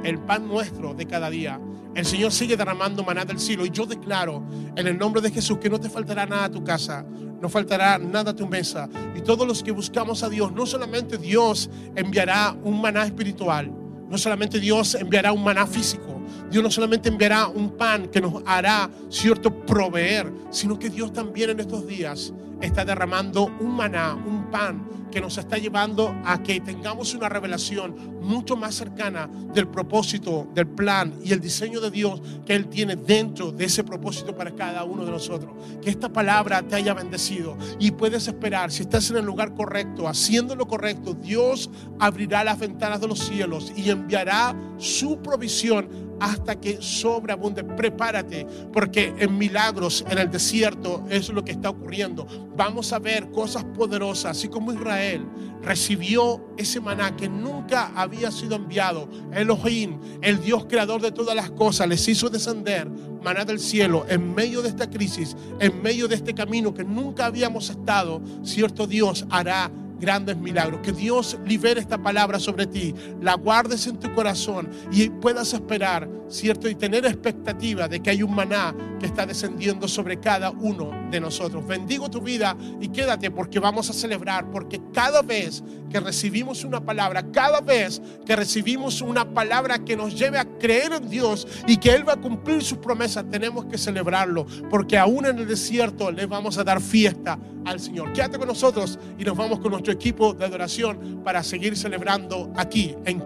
el 0.03 0.17
pan 0.17 0.47
nuestro 0.47 0.95
de 0.95 1.05
cada 1.05 1.29
día. 1.29 1.61
El 1.93 2.03
Señor 2.03 2.31
sigue 2.31 2.57
derramando 2.57 3.03
maná 3.03 3.25
del 3.25 3.39
cielo 3.39 3.63
y 3.63 3.69
yo 3.69 3.85
declaro 3.85 4.43
en 4.75 4.87
el 4.87 4.97
nombre 4.97 5.21
de 5.21 5.29
Jesús 5.29 5.59
que 5.59 5.69
no 5.69 5.79
te 5.79 5.89
faltará 5.89 6.25
nada 6.25 6.45
a 6.45 6.51
tu 6.51 6.63
casa, 6.63 7.05
no 7.39 7.47
faltará 7.47 7.99
nada 7.99 8.31
a 8.31 8.35
tu 8.35 8.47
mesa. 8.47 8.89
Y 9.15 9.21
todos 9.21 9.47
los 9.47 9.61
que 9.61 9.71
buscamos 9.71 10.23
a 10.23 10.29
Dios, 10.29 10.51
no 10.51 10.65
solamente 10.65 11.19
Dios 11.19 11.69
enviará 11.95 12.55
un 12.63 12.81
maná 12.81 13.05
espiritual, 13.05 13.71
no 14.09 14.17
solamente 14.17 14.59
Dios 14.59 14.95
enviará 14.95 15.31
un 15.31 15.43
maná 15.43 15.67
físico, 15.67 16.08
Dios 16.49 16.63
no 16.63 16.71
solamente 16.71 17.09
enviará 17.09 17.47
un 17.47 17.71
pan 17.77 18.07
que 18.07 18.21
nos 18.21 18.41
hará, 18.45 18.89
cierto, 19.09 19.53
proveer, 19.65 20.31
sino 20.49 20.77
que 20.77 20.89
Dios 20.89 21.13
también 21.13 21.51
en 21.51 21.59
estos 21.59 21.87
días 21.87 22.33
está 22.61 22.83
derramando 22.83 23.45
un 23.59 23.75
maná, 23.75 24.15
un 24.15 24.49
pan 24.49 24.99
que 25.11 25.21
nos 25.21 25.37
está 25.37 25.57
llevando 25.57 26.13
a 26.23 26.41
que 26.43 26.59
tengamos 26.61 27.13
una 27.13 27.29
revelación 27.29 28.19
mucho 28.21 28.55
más 28.55 28.75
cercana 28.75 29.27
del 29.53 29.67
propósito, 29.67 30.47
del 30.53 30.67
plan 30.67 31.15
y 31.23 31.33
el 31.33 31.39
diseño 31.39 31.81
de 31.81 31.89
Dios 31.89 32.21
que 32.45 32.53
Él 32.53 32.67
tiene 32.67 32.95
dentro 32.95 33.51
de 33.51 33.65
ese 33.65 33.83
propósito 33.83 34.35
para 34.35 34.53
cada 34.53 34.83
uno 34.83 35.05
de 35.05 35.11
nosotros. 35.11 35.55
Que 35.81 35.89
esta 35.89 36.09
palabra 36.09 36.61
te 36.61 36.75
haya 36.75 36.93
bendecido 36.93 37.57
y 37.79 37.91
puedes 37.91 38.27
esperar, 38.27 38.71
si 38.71 38.83
estás 38.83 39.09
en 39.09 39.17
el 39.17 39.25
lugar 39.25 39.55
correcto, 39.55 40.07
haciendo 40.07 40.55
lo 40.55 40.67
correcto, 40.67 41.13
Dios 41.13 41.69
abrirá 41.99 42.43
las 42.43 42.59
ventanas 42.59 43.01
de 43.01 43.07
los 43.07 43.19
cielos 43.19 43.71
y 43.75 43.89
enviará 43.89 44.55
su 44.77 45.17
provisión 45.21 46.08
hasta 46.19 46.59
que 46.59 46.81
sobreabunde. 46.81 47.63
Prepárate, 47.63 48.45
porque 48.71 49.13
en 49.17 49.37
milagros 49.37 50.05
en 50.09 50.17
el 50.17 50.29
desierto 50.29 51.05
es 51.09 51.29
lo 51.29 51.43
que 51.43 51.51
está 51.51 51.69
ocurriendo. 51.69 52.25
Vamos 52.55 52.93
a 52.93 52.99
ver 52.99 53.31
cosas 53.31 53.63
poderosas, 53.63 54.37
así 54.37 54.47
como 54.47 54.73
Israel 54.73 55.25
recibió 55.61 56.53
ese 56.57 56.79
maná 56.79 57.15
que 57.15 57.27
nunca 57.27 57.91
había 57.95 58.31
sido 58.31 58.55
enviado. 58.55 59.09
Elohim, 59.33 59.99
el 60.21 60.41
Dios 60.41 60.65
creador 60.65 61.01
de 61.01 61.11
todas 61.11 61.35
las 61.35 61.51
cosas, 61.51 61.87
les 61.87 62.07
hizo 62.07 62.29
descender 62.29 62.89
maná 63.23 63.43
del 63.43 63.59
cielo 63.59 64.05
en 64.07 64.33
medio 64.33 64.61
de 64.61 64.69
esta 64.69 64.89
crisis, 64.89 65.35
en 65.59 65.81
medio 65.81 66.07
de 66.07 66.15
este 66.15 66.33
camino 66.33 66.73
que 66.73 66.83
nunca 66.83 67.25
habíamos 67.25 67.69
estado. 67.69 68.21
Cierto 68.43 68.87
Dios 68.87 69.25
hará 69.29 69.69
grandes 69.99 70.37
milagros. 70.37 70.81
Que 70.81 70.91
Dios 70.91 71.37
libere 71.45 71.79
esta 71.79 71.97
palabra 71.97 72.39
sobre 72.39 72.67
ti, 72.67 72.93
la 73.21 73.35
guardes 73.35 73.87
en 73.87 73.97
tu 73.97 74.13
corazón 74.13 74.69
y 74.91 75.09
puedas 75.09 75.53
esperar, 75.53 76.09
¿cierto? 76.29 76.69
Y 76.69 76.75
tener 76.75 77.05
expectativa 77.05 77.87
de 77.87 77.99
que 77.99 78.09
hay 78.09 78.23
un 78.23 78.33
maná 78.33 78.75
que 78.99 79.05
está 79.05 79.25
descendiendo 79.25 79.87
sobre 79.87 80.19
cada 80.19 80.51
uno 80.51 80.91
de 81.09 81.19
nosotros. 81.19 81.65
Bendigo 81.65 82.09
tu 82.09 82.21
vida 82.21 82.55
y 82.79 82.89
quédate 82.89 83.31
porque 83.31 83.59
vamos 83.59 83.89
a 83.89 83.93
celebrar, 83.93 84.49
porque 84.51 84.81
cada 84.93 85.21
vez 85.21 85.63
que 85.89 85.99
recibimos 85.99 86.63
una 86.63 86.79
palabra, 86.79 87.31
cada 87.31 87.61
vez 87.61 88.01
que 88.25 88.35
recibimos 88.35 89.01
una 89.01 89.33
palabra 89.33 89.79
que 89.79 89.95
nos 89.95 90.17
lleve 90.17 90.37
a 90.37 90.45
creer 90.45 90.93
en 90.93 91.09
Dios 91.09 91.47
y 91.67 91.77
que 91.77 91.91
Él 91.91 92.07
va 92.07 92.13
a 92.13 92.21
cumplir 92.21 92.61
sus 92.61 92.77
promesas, 92.77 93.25
tenemos 93.29 93.65
que 93.65 93.77
celebrarlo, 93.77 94.45
porque 94.69 94.97
aún 94.97 95.25
en 95.25 95.39
el 95.39 95.47
desierto 95.47 96.11
le 96.11 96.25
vamos 96.25 96.57
a 96.57 96.63
dar 96.63 96.81
fiesta 96.81 97.39
al 97.69 97.79
Señor. 97.79 98.11
Quédate 98.13 98.37
con 98.37 98.47
nosotros 98.47 98.99
y 99.17 99.23
nos 99.23 99.37
vamos 99.37 99.59
con 99.59 99.71
nuestro 99.71 99.93
equipo 99.93 100.33
de 100.33 100.45
adoración 100.45 101.21
para 101.23 101.43
seguir 101.43 101.77
celebrando 101.77 102.51
aquí 102.55 102.95
en 103.05 103.23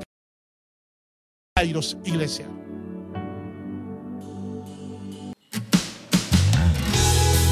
Kairos 1.56 1.97
Iglesia. 2.03 2.45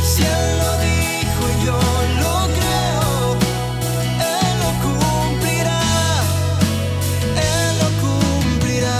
Si 0.04 0.24
Él 0.24 0.58
lo 0.60 0.72
dijo 0.82 1.44
y 1.50 1.66
yo 1.66 1.80
lo 2.20 2.36
creo, 2.58 3.38
Él 4.20 4.54
lo 4.60 4.72
cumplirá, 4.84 5.82
Él 7.38 7.72
lo 7.80 7.90
cumplirá. 8.02 9.00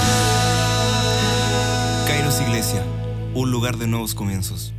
Kairos 2.08 2.40
Iglesia, 2.42 2.84
un 3.34 3.52
lugar 3.52 3.78
de 3.78 3.88
nuevos 3.88 4.16
comienzos. 4.16 4.74